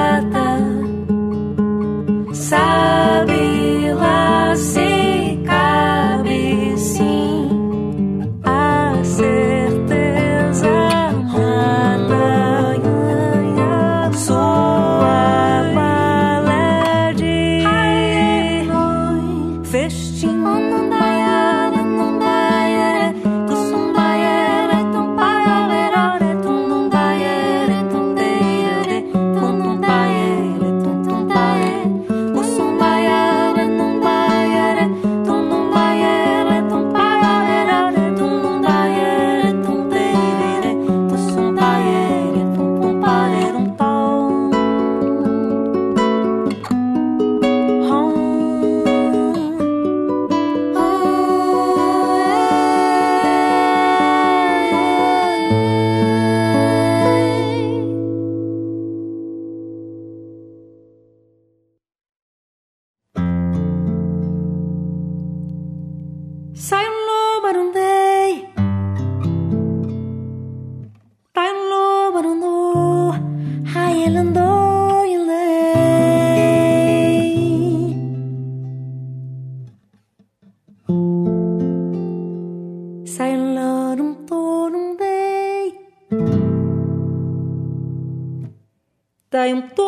Toba 89.39 89.88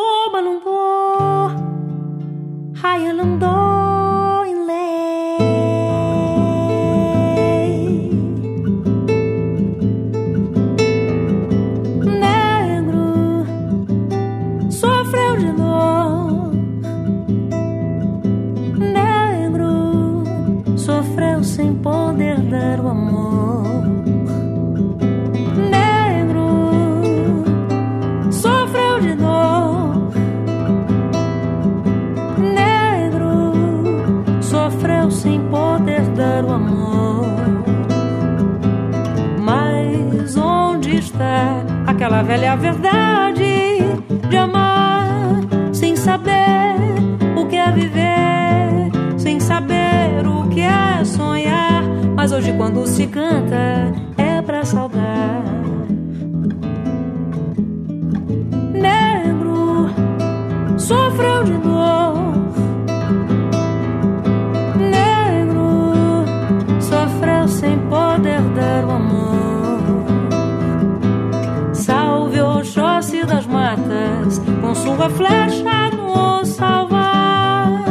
com 74.70 74.74
sua 74.76 75.10
flecha 75.10 75.90
nos 75.96 76.48
salvar. 76.50 77.82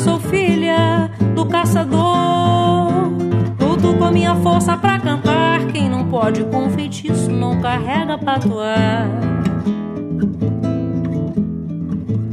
Sou 0.00 0.18
filha 0.18 1.08
do 1.32 1.46
caçador, 1.46 3.12
luto 3.60 3.94
com 3.96 4.10
minha 4.10 4.34
força 4.36 4.76
pra 4.76 4.98
cantar. 4.98 5.64
Quem 5.72 5.88
não 5.88 6.08
pode 6.08 6.42
com 6.44 6.68
feitiço 6.70 7.30
não 7.30 7.60
carrega 7.60 8.18
patuar. 8.18 9.08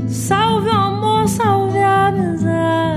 Salve 0.08 0.70
o 0.70 0.76
amor, 0.76 1.28
salve 1.28 1.78
a 1.78 2.08
amizade. 2.08 2.91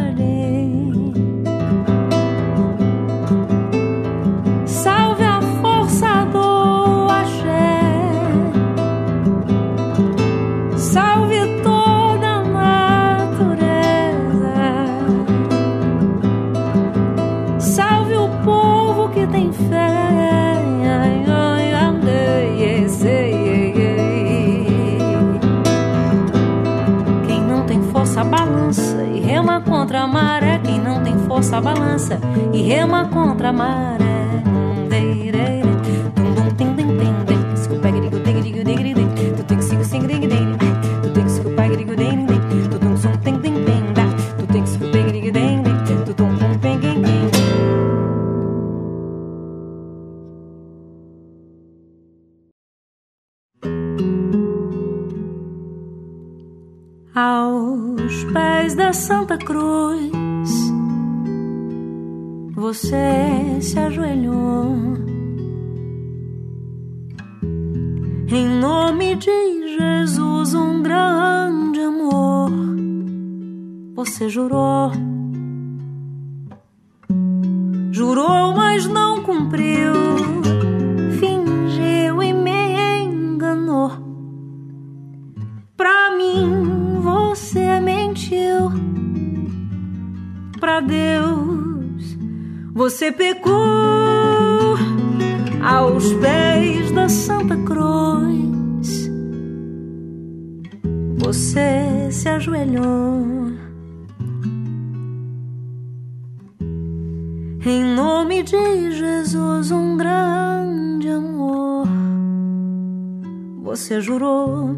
Digrigo, 45.25 46.05
tu 46.05 46.15
tum, 46.15 46.37
tum, 46.39 46.59
tim, 46.61 46.81
tim, 46.81 46.93
tim. 47.03 47.45
Aos 57.15 58.25
pés 58.33 58.75
da 58.75 58.93
Santa 58.93 59.39
Cruz, 59.39 60.14
você 62.65 63.61
se 63.61 63.79
ajoelhou. 63.79 64.75
Em 68.27 68.49
nome 68.59 69.17
de 69.17 69.77
Jesus, 69.77 70.55
um 70.55 70.83
grande 70.83 71.81
amor, 71.81 72.51
você 73.95 74.31
jurou. 74.31 74.93
Jurou, 77.93 78.55
mas 78.55 78.87
não 78.87 79.23
cumpriu. 79.23 79.93
Fingiu 81.21 82.23
e 82.23 82.33
me 82.33 83.05
enganou. 83.05 83.91
Pra 85.77 86.17
mim 86.17 86.99
você 87.03 87.79
mentiu. 87.79 88.73
Pra 90.59 90.81
Deus 90.81 91.54
você 92.75 93.13
pecou. 93.13 93.55
Aos 95.63 96.13
pés 96.15 96.91
da 96.91 97.09
Santa 97.09 97.57
Cruz 97.57 99.11
você 101.17 102.11
se 102.11 102.29
ajoelhou. 102.29 103.25
Em 107.67 107.83
nome 107.95 108.43
de 108.43 108.93
Jesus, 108.93 109.71
um 109.71 109.97
grande 109.97 111.09
amor, 111.09 111.89
você 113.63 114.03
jurou. 114.03 114.77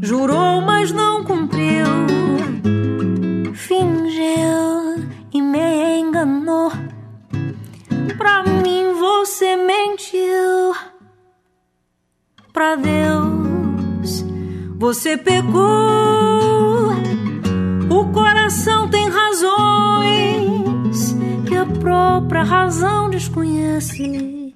Jurou, 0.00 0.62
mas 0.62 0.90
não 0.90 1.22
cumpriu. 1.22 1.86
Fingiu 3.54 5.08
e 5.32 5.40
me 5.42 6.00
enganou. 6.00 6.70
Pra 8.16 8.42
mim 8.42 8.94
você 8.98 9.56
mentiu. 9.56 10.74
Pra 12.52 12.76
Deus 12.76 14.24
você 14.78 15.16
pecou. 15.16 15.62
O 17.90 18.12
coração 18.12 18.88
tem 18.88 19.08
razões 19.08 19.52
que 21.46 21.54
a 21.54 21.66
própria 21.66 22.42
razão 22.42 23.08
desconhece. 23.10 24.54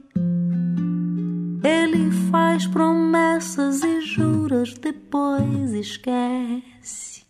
Ele 1.62 2.10
faz 2.30 2.66
promessas 2.66 3.82
e 3.82 4.00
juras, 4.00 4.74
depois 4.74 5.72
esquece. 5.72 7.24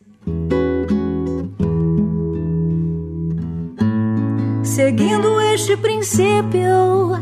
Seguindo 4.77 5.41
este 5.41 5.75
princípio, 5.75 7.17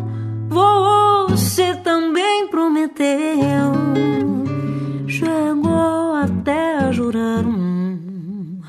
você 0.48 1.72
também 1.76 2.48
prometeu. 2.48 3.70
Chegou 5.06 6.16
até 6.16 6.78
a 6.78 6.90
jurar 6.90 7.46
um 7.46 8.60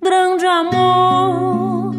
grande 0.00 0.46
amor, 0.46 1.94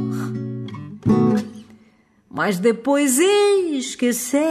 mas 2.27 2.57
depois 2.57 3.19
esqueceu. 3.19 4.41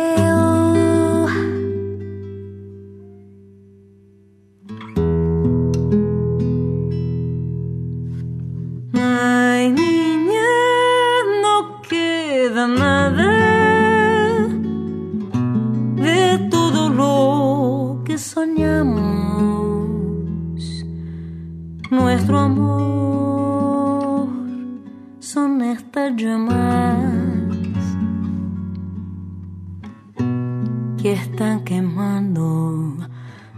Son 25.19 25.63
estas 25.63 26.17
llamas 26.17 26.97
que 31.01 31.13
están 31.13 31.65
quemando 31.65 32.97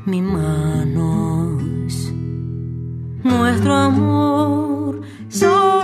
mis 0.07 0.23
manos. 0.23 2.13
Nuestro 3.25 3.75
amor 3.75 5.01
son 5.29 5.82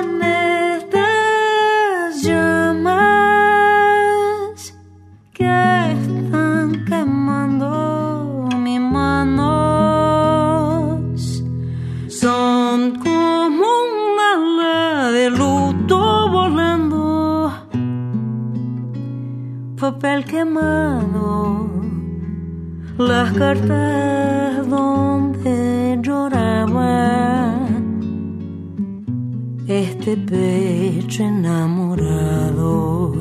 papel 19.98 20.24
quemado, 20.24 21.68
las 22.98 23.32
cartas 23.32 24.68
donde 24.68 25.98
lloraba 26.00 27.56
este 29.66 30.16
pecho 30.16 31.24
enamorado, 31.24 33.12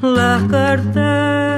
las 0.00 0.42
cartas 0.44 1.53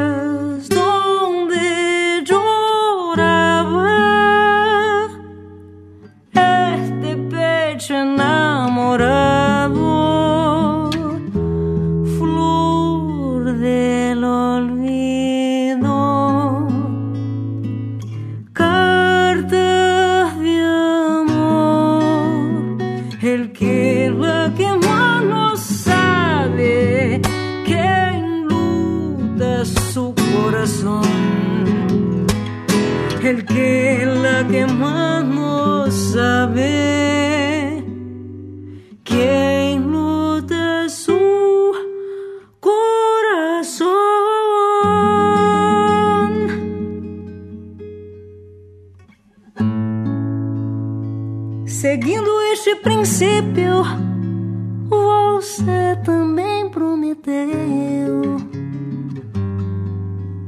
também 56.07 56.71
prometeu. 56.71 58.37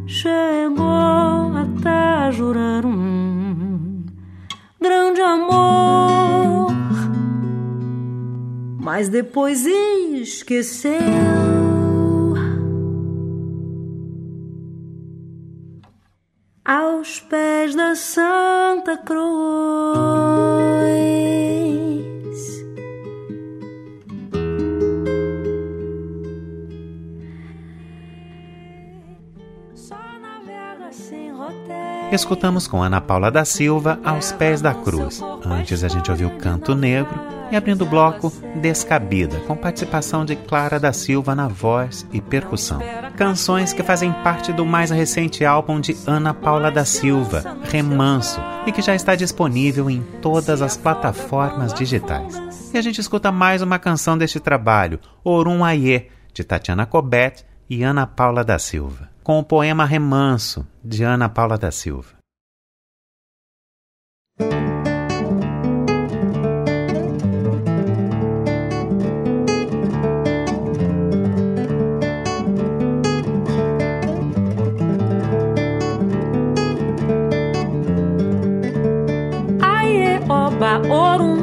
Chegou 0.06 1.52
até 1.56 2.30
jurar 2.30 2.86
um 2.86 4.04
grande 4.80 5.20
amor, 5.20 6.70
mas 8.80 9.08
depois 9.08 9.66
esqueceu. 9.66 10.92
Aos 16.64 17.18
pés 17.18 17.74
da 17.74 17.96
Santa 17.96 18.96
Cruz. 18.96 19.67
Escutamos 32.10 32.66
com 32.66 32.82
Ana 32.82 33.02
Paula 33.02 33.30
da 33.30 33.44
Silva 33.44 34.00
Aos 34.02 34.32
Pés 34.32 34.62
da 34.62 34.72
Cruz. 34.72 35.20
Antes 35.44 35.84
a 35.84 35.88
gente 35.88 36.10
ouviu 36.10 36.30
Canto 36.38 36.74
Negro 36.74 37.20
e 37.52 37.56
abrindo 37.56 37.82
o 37.82 37.86
bloco 37.86 38.32
Descabida, 38.62 39.38
com 39.40 39.54
participação 39.54 40.24
de 40.24 40.34
Clara 40.34 40.80
da 40.80 40.90
Silva 40.90 41.34
na 41.34 41.48
voz 41.48 42.06
e 42.10 42.18
percussão. 42.18 42.80
Canções 43.14 43.74
que 43.74 43.82
fazem 43.82 44.10
parte 44.24 44.54
do 44.54 44.64
mais 44.64 44.90
recente 44.90 45.44
álbum 45.44 45.78
de 45.78 45.94
Ana 46.06 46.32
Paula 46.32 46.70
da 46.70 46.86
Silva, 46.86 47.58
Remanso, 47.64 48.40
e 48.66 48.72
que 48.72 48.80
já 48.80 48.94
está 48.94 49.14
disponível 49.14 49.90
em 49.90 50.02
todas 50.22 50.62
as 50.62 50.78
plataformas 50.78 51.74
digitais. 51.74 52.40
E 52.72 52.78
a 52.78 52.80
gente 52.80 53.02
escuta 53.02 53.30
mais 53.30 53.60
uma 53.60 53.78
canção 53.78 54.16
deste 54.16 54.40
trabalho, 54.40 54.98
Orum 55.22 55.62
Aie, 55.62 56.08
de 56.32 56.42
Tatiana 56.42 56.86
Cobet 56.86 57.44
e 57.68 57.82
Ana 57.82 58.06
Paula 58.06 58.42
da 58.42 58.58
Silva 58.58 59.17
com 59.28 59.38
o 59.40 59.44
poema 59.44 59.84
Remanso, 59.84 60.66
de 60.82 61.04
Ana 61.04 61.28
Paula 61.28 61.58
da 61.58 61.70
Silva. 61.70 62.16
Aie, 79.60 80.20
oba, 80.26 80.80
orum, 80.90 81.37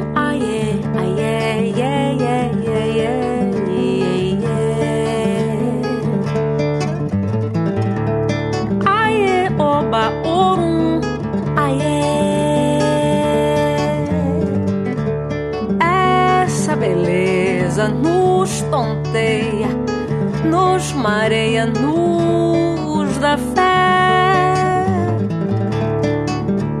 nos 21.06 21.12
mareia, 21.12 21.66
nos 21.66 23.16
dá 23.18 23.38
fé 23.38 24.54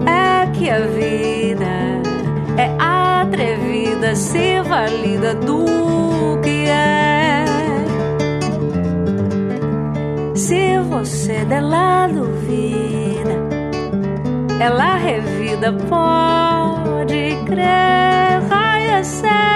é 0.06 0.46
que 0.52 0.68
a 0.68 0.80
vida 0.80 2.02
é 2.58 2.74
atrevida, 2.78 4.16
se 4.16 4.60
valida 4.62 5.34
do 5.34 6.40
que 6.42 6.66
é. 6.68 7.44
Se 10.34 10.78
você 10.90 11.44
dela 11.44 12.08
duvida, 12.08 13.36
ela 14.60 14.96
revida, 14.96 15.72
pode 15.88 17.36
crer. 17.46 18.06
Sei, 19.06 19.30
um 19.30 19.55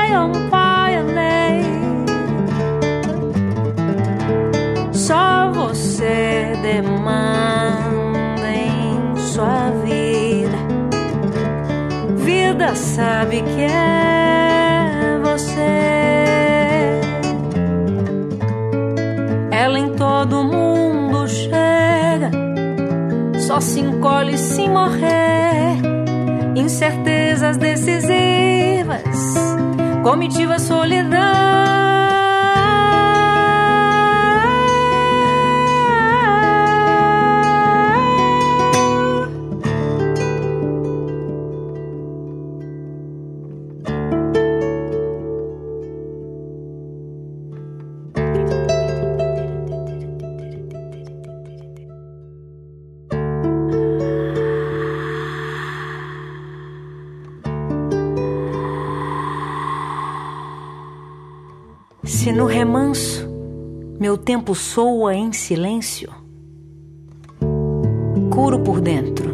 Vida 12.70 12.74
sabe 12.76 13.42
que 13.42 13.62
é 13.62 15.18
você. 15.24 15.60
Ela 19.50 19.78
em 19.78 19.94
todo 19.94 20.44
mundo 20.44 21.26
chega, 21.26 22.30
só 23.40 23.60
se 23.60 23.80
encolhe 23.80 24.38
se 24.38 24.68
morrer. 24.68 25.80
Incertezas 26.54 27.56
decisivas, 27.56 29.34
comitiva 30.04 30.58
solidão. 30.58 31.59
Tempo 64.30 64.54
soa 64.54 65.12
em 65.12 65.32
silêncio, 65.32 66.08
curo 68.30 68.60
por 68.60 68.80
dentro 68.80 69.28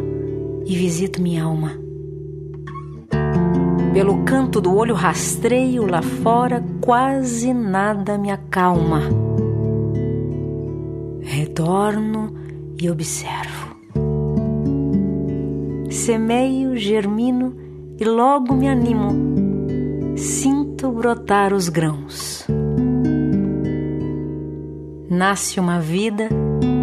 e 0.64 0.74
visito 0.74 1.20
minha 1.20 1.44
alma. 1.44 1.72
Pelo 3.92 4.24
canto 4.24 4.58
do 4.58 4.74
olho 4.74 4.94
rastreio 4.94 5.84
lá 5.84 6.00
fora, 6.00 6.64
quase 6.80 7.52
nada 7.52 8.16
me 8.16 8.30
acalma. 8.30 9.02
Retorno 11.20 12.32
e 12.80 12.88
observo. 12.88 13.76
Semeio, 15.90 16.74
germino 16.74 17.54
e 18.00 18.04
logo 18.06 18.54
me 18.54 18.66
animo. 18.66 20.16
Sinto 20.16 20.90
brotar 20.90 21.52
os 21.52 21.68
grãos. 21.68 22.46
Nasce 25.16 25.58
uma 25.58 25.80
vida 25.80 26.28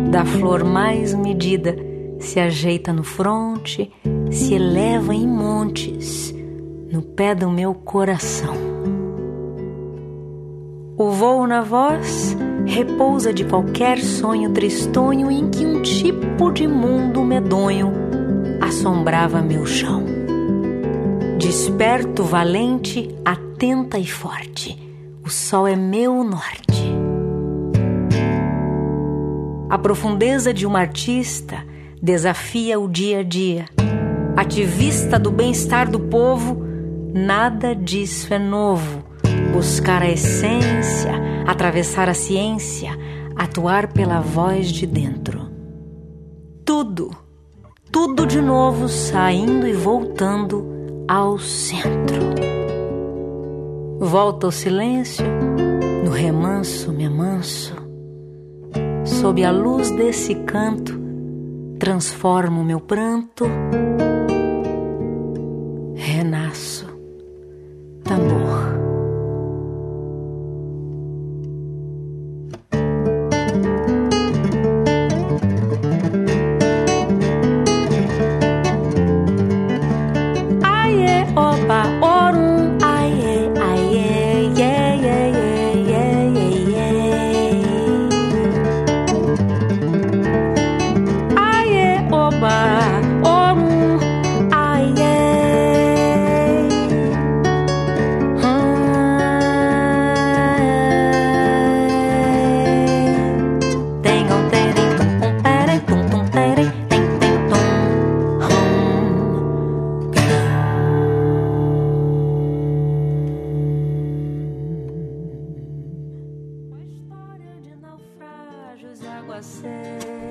da 0.10 0.26
flor 0.26 0.64
mais 0.64 1.14
medida, 1.14 1.78
se 2.18 2.40
ajeita 2.40 2.92
no 2.92 3.04
fronte, 3.04 3.92
se 4.32 4.56
eleva 4.56 5.14
em 5.14 5.28
montes, 5.28 6.34
no 6.92 7.04
pé 7.04 7.36
do 7.36 7.52
meu 7.52 7.76
coração. 7.76 8.56
O 10.98 11.12
voo 11.12 11.46
na 11.46 11.62
voz 11.62 12.36
repousa 12.66 13.32
de 13.32 13.46
qualquer 13.46 14.00
sonho 14.00 14.50
tristonho 14.50 15.30
em 15.30 15.52
que 15.52 15.64
um 15.64 15.84
tipo 15.84 16.52
de 16.52 16.68
mundo 16.68 17.24
medonho 17.24 17.94
assombrava 18.60 19.44
meu 19.44 19.64
chão. 19.64 20.04
Desperto 21.38 22.24
valente, 22.24 23.14
atenta 23.24 24.00
e 24.00 24.08
forte. 24.08 24.76
O 25.24 25.30
sol 25.30 25.68
é 25.68 25.76
meu 25.76 26.24
norte. 26.24 26.73
A 29.74 29.78
profundeza 29.80 30.54
de 30.54 30.68
uma 30.68 30.82
artista 30.82 31.66
desafia 32.00 32.80
o 32.80 32.88
dia 32.88 33.22
a 33.22 33.24
dia. 33.24 33.66
Ativista 34.38 35.18
do 35.18 35.32
bem-estar 35.32 35.90
do 35.90 36.00
povo, 36.00 36.64
nada 37.12 37.74
disso 37.74 38.32
é 38.32 38.38
novo. 38.38 39.04
Buscar 39.52 40.04
a 40.04 40.12
essência, 40.12 41.14
atravessar 41.48 42.08
a 42.08 42.14
ciência, 42.14 42.92
atuar 43.36 43.92
pela 43.92 44.20
voz 44.20 44.72
de 44.72 44.86
dentro. 44.86 45.50
tudo, 46.64 47.10
tudo 47.92 48.28
de 48.28 48.40
novo 48.40 48.88
saindo 48.88 49.68
e 49.68 49.74
voltando 49.74 51.04
ao 51.08 51.40
centro. 51.40 52.22
Volta 54.00 54.46
ao 54.46 54.52
silêncio, 54.52 55.26
no 56.06 56.12
remanso 56.12 56.92
me 56.92 57.06
amanso. 57.06 57.83
Sob 59.06 59.44
a 59.44 59.52
luz 59.52 59.92
desse 59.92 60.34
canto, 60.34 60.98
transformo 61.78 62.64
meu 62.64 62.80
pranto, 62.80 63.46
renasço, 65.96 66.88
tambor. 68.04 68.63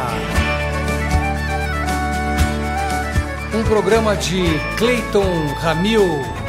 Um 3.55 3.65
programa 3.65 4.17
de 4.17 4.43
Clayton 4.77 5.47
Ramil. 5.59 6.44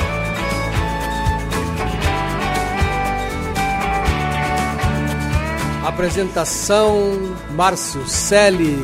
Apresentação 5.96 7.10
Márcio 7.52 8.06
Selle. 8.06 8.78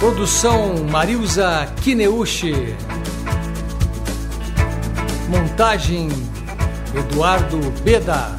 Produção 0.00 0.82
Marilza 0.90 1.72
Kineuchi. 1.80 2.74
Montagem 5.28 6.08
Eduardo 6.92 7.70
Beda. 7.84 8.36